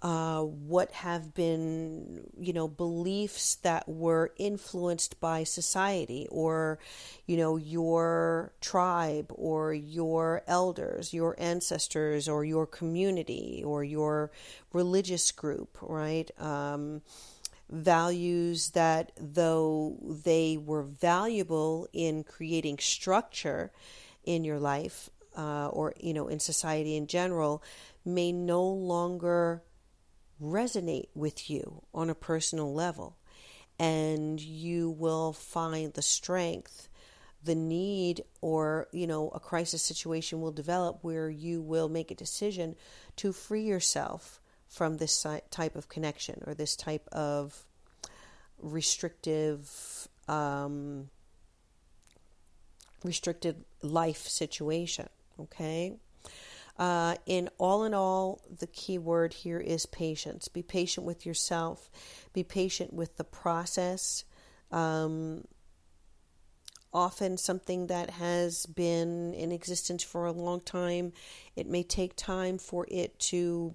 uh, 0.00 0.42
what 0.42 0.92
have 0.92 1.34
been, 1.34 2.20
you 2.38 2.52
know, 2.52 2.68
beliefs 2.68 3.56
that 3.56 3.88
were 3.88 4.32
influenced 4.36 5.18
by 5.20 5.42
society 5.42 6.28
or, 6.30 6.78
you 7.26 7.36
know, 7.36 7.56
your 7.56 8.52
tribe 8.60 9.26
or 9.34 9.74
your 9.74 10.42
elders, 10.46 11.12
your 11.12 11.34
ancestors 11.38 12.28
or 12.28 12.44
your 12.44 12.64
community 12.64 13.62
or 13.66 13.82
your 13.82 14.30
religious 14.72 15.32
group, 15.32 15.76
right? 15.82 16.30
Um, 16.40 17.02
values 17.68 18.70
that, 18.70 19.10
though 19.20 19.96
they 20.24 20.56
were 20.56 20.84
valuable 20.84 21.88
in 21.92 22.22
creating 22.22 22.78
structure 22.78 23.72
in 24.22 24.44
your 24.44 24.60
life 24.60 25.10
uh, 25.36 25.68
or, 25.68 25.92
you 25.98 26.14
know, 26.14 26.28
in 26.28 26.38
society 26.38 26.96
in 26.96 27.08
general, 27.08 27.62
may 28.04 28.30
no 28.30 28.64
longer 28.64 29.62
resonate 30.42 31.08
with 31.14 31.50
you 31.50 31.82
on 31.92 32.10
a 32.10 32.14
personal 32.14 32.72
level. 32.72 33.16
And 33.78 34.40
you 34.40 34.90
will 34.90 35.32
find 35.32 35.94
the 35.94 36.02
strength, 36.02 36.88
the 37.44 37.54
need, 37.54 38.24
or, 38.40 38.88
you 38.92 39.06
know, 39.06 39.28
a 39.28 39.40
crisis 39.40 39.82
situation 39.82 40.40
will 40.40 40.50
develop 40.52 40.98
where 41.02 41.30
you 41.30 41.62
will 41.62 41.88
make 41.88 42.10
a 42.10 42.16
decision 42.16 42.74
to 43.16 43.32
free 43.32 43.62
yourself 43.62 44.40
from 44.68 44.96
this 44.96 45.26
type 45.50 45.76
of 45.76 45.88
connection 45.88 46.42
or 46.46 46.54
this 46.54 46.76
type 46.76 47.06
of 47.12 47.64
restrictive, 48.58 50.08
um, 50.26 51.08
restricted 53.04 53.64
life 53.82 54.26
situation. 54.26 55.08
Okay. 55.38 55.94
Uh, 56.78 57.16
in 57.26 57.48
all 57.58 57.84
in 57.84 57.92
all, 57.92 58.40
the 58.58 58.66
key 58.68 58.98
word 58.98 59.32
here 59.32 59.58
is 59.58 59.84
patience. 59.86 60.48
Be 60.48 60.62
patient 60.62 61.04
with 61.04 61.26
yourself. 61.26 61.90
Be 62.32 62.44
patient 62.44 62.92
with 62.92 63.16
the 63.16 63.24
process. 63.24 64.24
Um, 64.70 65.44
often 66.92 67.36
something 67.36 67.88
that 67.88 68.10
has 68.10 68.64
been 68.66 69.34
in 69.34 69.50
existence 69.50 70.02
for 70.02 70.26
a 70.26 70.32
long 70.32 70.60
time, 70.60 71.12
it 71.56 71.66
may 71.66 71.82
take 71.82 72.14
time 72.16 72.58
for 72.58 72.86
it 72.88 73.18
to 73.18 73.74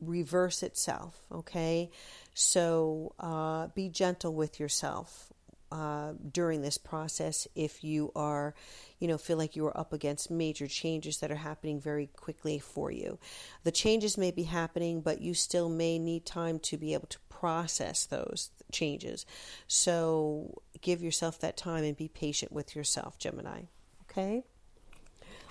reverse 0.00 0.62
itself. 0.62 1.20
Okay, 1.30 1.90
so 2.34 3.14
uh, 3.20 3.68
be 3.68 3.88
gentle 3.88 4.34
with 4.34 4.58
yourself 4.58 5.32
uh, 5.74 6.12
during 6.30 6.62
this 6.62 6.78
process 6.78 7.48
if 7.56 7.82
you 7.82 8.12
are, 8.14 8.54
you 9.00 9.08
know, 9.08 9.18
feel 9.18 9.36
like 9.36 9.56
you 9.56 9.66
are 9.66 9.76
up 9.76 9.92
against 9.92 10.30
major 10.30 10.68
changes 10.68 11.18
that 11.18 11.32
are 11.32 11.34
happening 11.34 11.80
very 11.80 12.06
quickly 12.06 12.60
for 12.60 12.92
you. 12.92 13.18
The 13.64 13.72
changes 13.72 14.16
may 14.16 14.30
be 14.30 14.44
happening, 14.44 15.00
but 15.00 15.20
you 15.20 15.34
still 15.34 15.68
may 15.68 15.98
need 15.98 16.24
time 16.24 16.60
to 16.60 16.76
be 16.76 16.94
able 16.94 17.08
to 17.08 17.18
process 17.28 18.06
those 18.06 18.52
changes. 18.70 19.26
So 19.66 20.62
give 20.80 21.02
yourself 21.02 21.40
that 21.40 21.56
time 21.56 21.82
and 21.82 21.96
be 21.96 22.06
patient 22.06 22.52
with 22.52 22.76
yourself, 22.76 23.18
Gemini. 23.18 23.62
Okay? 24.08 24.44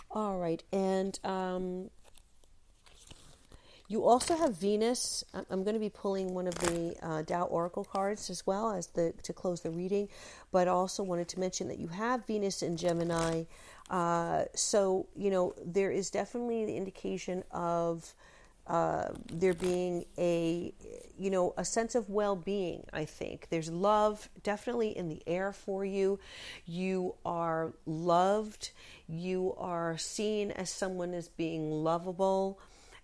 All 0.09 0.37
right. 0.37 0.63
And 0.71 1.19
um, 1.25 1.89
you 3.87 4.05
also 4.05 4.35
have 4.35 4.55
Venus. 4.55 5.23
I'm 5.33 5.63
going 5.63 5.73
to 5.73 5.79
be 5.79 5.89
pulling 5.89 6.33
one 6.33 6.47
of 6.47 6.55
the 6.55 6.95
uh, 7.01 7.23
Tao 7.23 7.43
Oracle 7.43 7.83
cards 7.83 8.29
as 8.29 8.45
well 8.47 8.71
as 8.71 8.87
the 8.87 9.13
to 9.23 9.33
close 9.33 9.61
the 9.61 9.71
reading, 9.71 10.07
but 10.51 10.67
also 10.67 11.03
wanted 11.03 11.27
to 11.29 11.39
mention 11.39 11.67
that 11.67 11.79
you 11.79 11.87
have 11.87 12.25
Venus 12.25 12.61
in 12.63 12.77
Gemini. 12.77 13.43
Uh, 13.89 14.45
so 14.55 15.07
you 15.15 15.29
know 15.29 15.53
there 15.65 15.91
is 15.91 16.09
definitely 16.09 16.65
the 16.65 16.75
indication 16.75 17.43
of 17.51 18.13
uh, 18.67 19.09
there 19.31 19.53
being 19.53 20.05
a 20.17 20.73
you 21.19 21.29
know 21.29 21.53
a 21.57 21.65
sense 21.65 21.95
of 21.95 22.09
well-being 22.09 22.85
i 22.93 23.03
think 23.03 23.47
there's 23.49 23.69
love 23.69 24.29
definitely 24.41 24.97
in 24.97 25.09
the 25.09 25.21
air 25.27 25.51
for 25.51 25.83
you 25.83 26.17
you 26.65 27.13
are 27.25 27.73
loved 27.85 28.71
you 29.07 29.53
are 29.57 29.97
seen 29.97 30.49
as 30.51 30.69
someone 30.69 31.13
as 31.13 31.27
being 31.27 31.69
lovable 31.69 32.57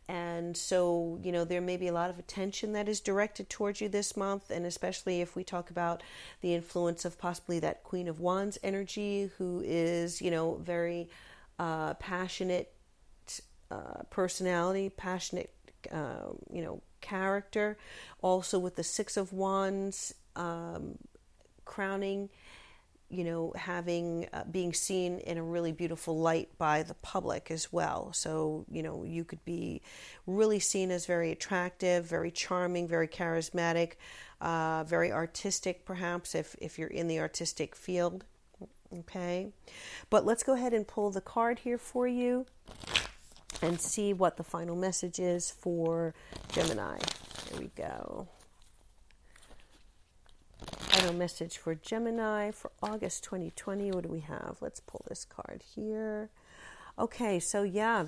and 0.09 0.57
so 0.57 1.17
you 1.23 1.31
know 1.31 1.45
there 1.45 1.61
may 1.61 1.77
be 1.77 1.87
a 1.87 1.93
lot 1.93 2.09
of 2.09 2.19
attention 2.19 2.73
that 2.73 2.89
is 2.89 2.99
directed 2.99 3.49
towards 3.49 3.79
you 3.79 3.87
this 3.87 4.17
month 4.17 4.51
and 4.51 4.65
especially 4.65 5.21
if 5.21 5.35
we 5.35 5.43
talk 5.43 5.69
about 5.69 6.03
the 6.41 6.53
influence 6.53 7.05
of 7.05 7.17
possibly 7.17 7.59
that 7.59 7.83
queen 7.83 8.09
of 8.09 8.19
wands 8.19 8.57
energy 8.63 9.29
who 9.37 9.61
is 9.65 10.21
you 10.21 10.31
know 10.31 10.55
very 10.55 11.09
uh, 11.59 11.93
passionate 11.95 12.73
uh, 13.71 14.01
personality, 14.09 14.89
passionate, 14.89 15.53
uh, 15.91 16.33
you 16.51 16.63
know, 16.63 16.81
character. 17.01 17.77
Also 18.23 18.57
with 18.57 18.75
the 18.75 18.83
Six 18.83 19.15
of 19.15 19.31
Wands 19.31 20.15
um, 20.35 20.97
crowning, 21.65 22.29
you 23.09 23.23
know, 23.23 23.53
having 23.55 24.27
uh, 24.33 24.43
being 24.51 24.73
seen 24.73 25.19
in 25.19 25.37
a 25.37 25.43
really 25.43 25.71
beautiful 25.71 26.17
light 26.17 26.49
by 26.57 26.83
the 26.83 26.93
public 26.95 27.49
as 27.51 27.71
well. 27.73 28.13
So 28.13 28.65
you 28.71 28.83
know, 28.83 29.03
you 29.03 29.23
could 29.23 29.43
be 29.45 29.81
really 30.27 30.59
seen 30.59 30.91
as 30.91 31.05
very 31.05 31.31
attractive, 31.31 32.05
very 32.05 32.31
charming, 32.31 32.87
very 32.87 33.07
charismatic, 33.07 33.93
uh, 34.41 34.83
very 34.83 35.11
artistic, 35.11 35.85
perhaps 35.85 36.35
if 36.35 36.55
if 36.59 36.77
you're 36.77 36.89
in 36.89 37.07
the 37.07 37.19
artistic 37.19 37.75
field. 37.75 38.25
Okay, 38.91 39.51
but 40.09 40.25
let's 40.25 40.41
go 40.43 40.53
ahead 40.53 40.73
and 40.73 40.87
pull 40.87 41.11
the 41.11 41.21
card 41.21 41.59
here 41.59 41.77
for 41.77 42.07
you 42.07 42.45
and 43.61 43.79
see 43.79 44.13
what 44.13 44.37
the 44.37 44.43
final 44.43 44.75
message 44.75 45.19
is 45.19 45.51
for 45.51 46.13
Gemini. 46.51 46.97
Here 47.51 47.59
we 47.59 47.71
go. 47.75 48.27
Final 50.99 51.15
message 51.15 51.57
for 51.57 51.75
Gemini 51.75 52.51
for 52.51 52.71
August 52.83 53.23
2020. 53.23 53.93
What 53.93 54.03
do 54.03 54.09
we 54.09 54.19
have? 54.19 54.57
Let's 54.59 54.81
pull 54.81 55.05
this 55.07 55.23
card 55.23 55.63
here. 55.73 56.29
Okay, 56.97 57.39
so 57.39 57.63
yeah, 57.63 58.07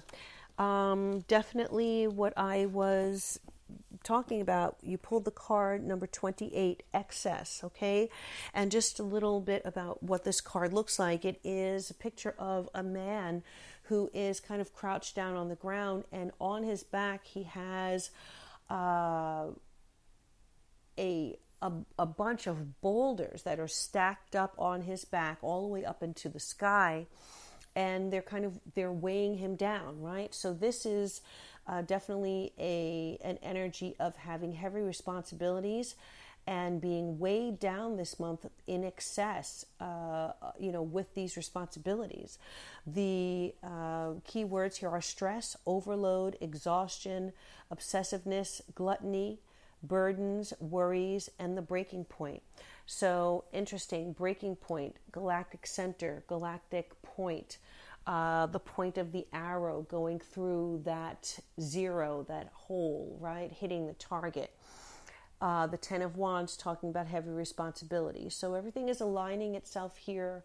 um, 0.58 1.22
definitely 1.22 2.08
what 2.08 2.34
I 2.36 2.66
was 2.66 3.40
talking 4.04 4.42
about, 4.42 4.76
you 4.84 4.98
pulled 4.98 5.24
the 5.24 5.32
card 5.32 5.86
number 5.88 6.06
28, 6.06 6.84
excess, 6.94 7.62
okay? 7.64 8.10
And 8.54 8.70
just 8.70 9.00
a 9.00 9.04
little 9.04 9.40
bit 9.40 9.62
about 9.64 10.04
what 10.04 10.26
this 10.26 10.42
card 10.42 10.74
looks 10.74 11.00
like. 11.00 11.24
It 11.24 11.40
is 11.46 11.92
a 11.92 11.94
picture 11.94 12.36
of 12.38 12.68
a 12.76 12.84
man 12.84 13.42
who 13.84 14.10
is 14.14 14.42
kind 14.42 14.60
of 14.60 14.74
crouched 14.74 15.16
down 15.16 15.38
on 15.38 15.48
the 15.48 15.56
ground, 15.56 16.04
and 16.12 16.32
on 16.42 16.64
his 16.64 16.84
back 16.84 17.24
he 17.24 17.44
has 17.44 18.12
uh, 18.70 19.46
a, 21.00 21.38
a 21.62 21.72
a 22.00 22.06
bunch 22.06 22.48
of 22.48 22.82
boulders 22.82 23.44
that 23.44 23.60
are 23.60 23.68
stacked 23.68 24.36
up 24.36 24.54
on 24.58 24.82
his 24.82 25.06
back, 25.06 25.38
all 25.42 25.62
the 25.62 25.68
way 25.68 25.86
up 25.86 26.04
into 26.04 26.30
the 26.30 26.40
sky, 26.40 27.06
and 27.76 28.12
they're 28.12 28.22
kind 28.22 28.46
of 28.46 28.60
they're 28.74 28.92
weighing 28.92 29.38
him 29.38 29.56
down, 29.56 30.02
right? 30.02 30.34
So 30.34 30.54
this 30.54 30.86
is 30.86 31.22
uh, 31.68 31.82
definitely 31.84 32.54
a 32.60 33.18
an 33.24 33.38
energy 33.42 33.96
of 34.00 34.16
having 34.16 34.54
heavy 34.54 34.82
responsibilities 34.82 35.96
and 36.48 36.82
being 36.82 37.20
weighed 37.20 37.60
down 37.60 37.98
this 37.98 38.20
month 38.20 38.48
in 38.66 38.84
excess, 38.84 39.64
uh, 39.80 40.32
you 40.60 40.72
know, 40.72 40.82
with 40.82 41.14
these 41.14 41.38
responsibilities. 41.38 42.40
The 42.88 43.54
uh, 43.64 44.14
key 44.26 44.44
words 44.44 44.78
here 44.78 44.90
are 44.90 45.02
stress, 45.02 45.56
overload, 45.68 46.38
exhaustion, 46.42 47.34
obsessiveness, 47.72 48.62
gluttony, 48.74 49.40
burdens, 49.84 50.54
worries, 50.60 51.30
and 51.40 51.58
the 51.58 51.62
breaking 51.62 52.06
point. 52.06 52.42
So 52.86 53.46
interesting, 53.54 54.14
breaking 54.14 54.58
point, 54.58 54.98
galactic 55.12 55.66
center, 55.66 56.24
galactic 56.28 57.02
point. 57.02 57.58
Uh, 58.08 58.48
the 58.48 58.60
point 58.60 58.98
of 58.98 59.12
the 59.12 59.28
arrow 59.32 59.84
going 59.84 60.20
through 60.20 60.82
that 60.86 61.38
zero, 61.60 62.26
that 62.28 62.50
hole, 62.52 63.16
right? 63.20 63.52
Hitting 63.52 63.86
the 63.86 63.94
target 63.94 64.52
uh, 65.42 65.66
the 65.68 65.78
Ten 65.78 66.02
of 66.02 66.18
Wands 66.18 66.56
talking 66.56 66.90
about 66.90 67.08
heavy 67.08 67.32
responsibility. 67.32 68.30
So 68.30 68.54
everything 68.54 68.90
is 68.90 69.02
aligning 69.02 69.56
itself 69.56 69.98
here, 69.98 70.44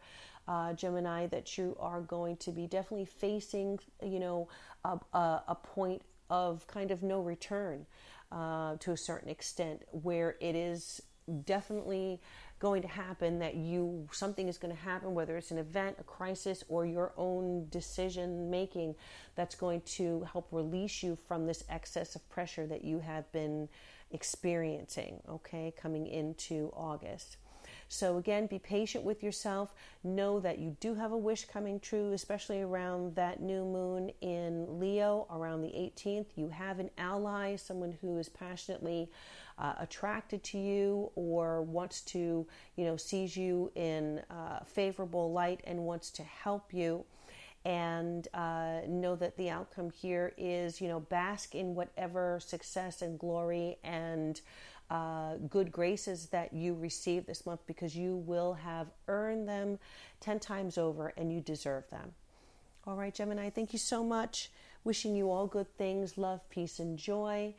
uh, 0.48 0.72
Gemini, 0.72 1.26
that 1.26 1.58
you 1.58 1.76
are 1.78 2.00
going 2.00 2.38
to 2.38 2.50
be 2.50 2.66
definitely 2.66 3.04
facing, 3.04 3.78
you 4.02 4.18
know, 4.18 4.48
a, 4.84 4.98
a, 5.12 5.42
a 5.48 5.54
point 5.54 6.02
of 6.30 6.66
kind 6.66 6.90
of 6.90 7.02
no 7.02 7.20
return 7.20 7.86
uh, 8.32 8.76
to 8.76 8.92
a 8.92 8.96
certain 8.96 9.28
extent, 9.28 9.82
where 9.90 10.36
it 10.40 10.54
is 10.54 11.00
definitely 11.44 12.20
going 12.58 12.80
to 12.80 12.88
happen 12.88 13.38
that 13.40 13.54
you 13.56 14.08
something 14.12 14.48
is 14.48 14.58
going 14.58 14.74
to 14.74 14.80
happen 14.80 15.12
whether 15.12 15.36
it's 15.36 15.50
an 15.50 15.58
event 15.58 15.96
a 15.98 16.04
crisis 16.04 16.62
or 16.68 16.86
your 16.86 17.12
own 17.16 17.66
decision 17.68 18.48
making 18.48 18.94
that's 19.34 19.56
going 19.56 19.80
to 19.82 20.26
help 20.32 20.46
release 20.52 21.02
you 21.02 21.18
from 21.26 21.46
this 21.46 21.64
excess 21.68 22.14
of 22.14 22.26
pressure 22.30 22.66
that 22.66 22.84
you 22.84 23.00
have 23.00 23.30
been 23.32 23.68
experiencing, 24.10 25.20
okay, 25.28 25.72
coming 25.76 26.06
into 26.06 26.72
August. 26.74 27.36
So, 27.88 28.16
again, 28.18 28.46
be 28.46 28.58
patient 28.58 29.04
with 29.04 29.22
yourself. 29.22 29.72
Know 30.02 30.40
that 30.40 30.58
you 30.58 30.76
do 30.80 30.94
have 30.94 31.12
a 31.12 31.16
wish 31.16 31.44
coming 31.44 31.78
true, 31.78 32.12
especially 32.12 32.60
around 32.60 33.14
that 33.14 33.40
new 33.40 33.64
moon 33.64 34.10
in 34.20 34.80
Leo 34.80 35.26
around 35.30 35.62
the 35.62 35.68
18th. 35.68 36.26
You 36.34 36.48
have 36.48 36.80
an 36.80 36.90
ally, 36.98 37.56
someone 37.56 37.96
who 38.00 38.18
is 38.18 38.28
passionately 38.28 39.08
uh, 39.58 39.74
attracted 39.78 40.42
to 40.44 40.58
you 40.58 41.10
or 41.14 41.62
wants 41.62 42.00
to, 42.02 42.46
you 42.76 42.84
know, 42.84 42.96
sees 42.96 43.36
you 43.36 43.70
in 43.76 44.20
uh, 44.30 44.60
favorable 44.64 45.32
light 45.32 45.60
and 45.64 45.80
wants 45.80 46.10
to 46.10 46.22
help 46.22 46.74
you 46.74 47.04
and 47.66 48.28
uh, 48.32 48.82
know 48.86 49.16
that 49.16 49.36
the 49.36 49.50
outcome 49.50 49.90
here 49.90 50.32
is, 50.38 50.80
you 50.80 50.86
know, 50.86 51.00
bask 51.00 51.56
in 51.56 51.74
whatever 51.74 52.38
success 52.40 53.02
and 53.02 53.18
glory 53.18 53.76
and 53.82 54.40
uh, 54.90 55.34
good 55.48 55.72
graces 55.72 56.26
that 56.26 56.52
you 56.52 56.74
receive 56.74 57.26
this 57.26 57.44
month 57.46 57.60
because 57.66 57.96
you 57.96 58.16
will 58.16 58.54
have 58.54 58.88
earned 59.08 59.48
them 59.48 59.78
10 60.20 60.38
times 60.38 60.78
over 60.78 61.12
and 61.16 61.32
you 61.32 61.40
deserve 61.40 61.88
them. 61.90 62.12
All 62.86 62.96
right, 62.96 63.12
Gemini, 63.12 63.50
thank 63.50 63.72
you 63.72 63.78
so 63.78 64.04
much. 64.04 64.50
Wishing 64.84 65.16
you 65.16 65.30
all 65.30 65.46
good 65.46 65.66
things, 65.76 66.16
love, 66.16 66.48
peace, 66.50 66.78
and 66.78 66.96
joy. 66.96 67.52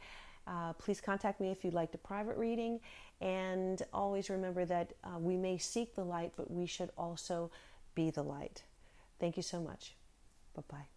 Uh, 0.47 0.71
please 0.73 1.01
contact 1.01 1.41
me 1.41 1.51
if 1.51 1.65
you'd 1.65 1.73
like 1.73 1.93
a 1.93 1.97
private 1.97 2.37
reading. 2.37 2.79
And 3.19 3.81
always 3.91 4.29
remember 4.29 4.63
that 4.65 4.93
uh, 5.03 5.19
we 5.19 5.35
may 5.35 5.57
seek 5.57 5.95
the 5.95 6.05
light, 6.05 6.31
but 6.37 6.49
we 6.49 6.65
should 6.65 6.91
also 6.97 7.51
be 7.95 8.09
the 8.09 8.23
light. 8.23 8.63
Thank 9.19 9.35
you 9.35 9.43
so 9.43 9.59
much. 9.59 9.95
Bye 10.55 10.63
bye. 10.69 10.96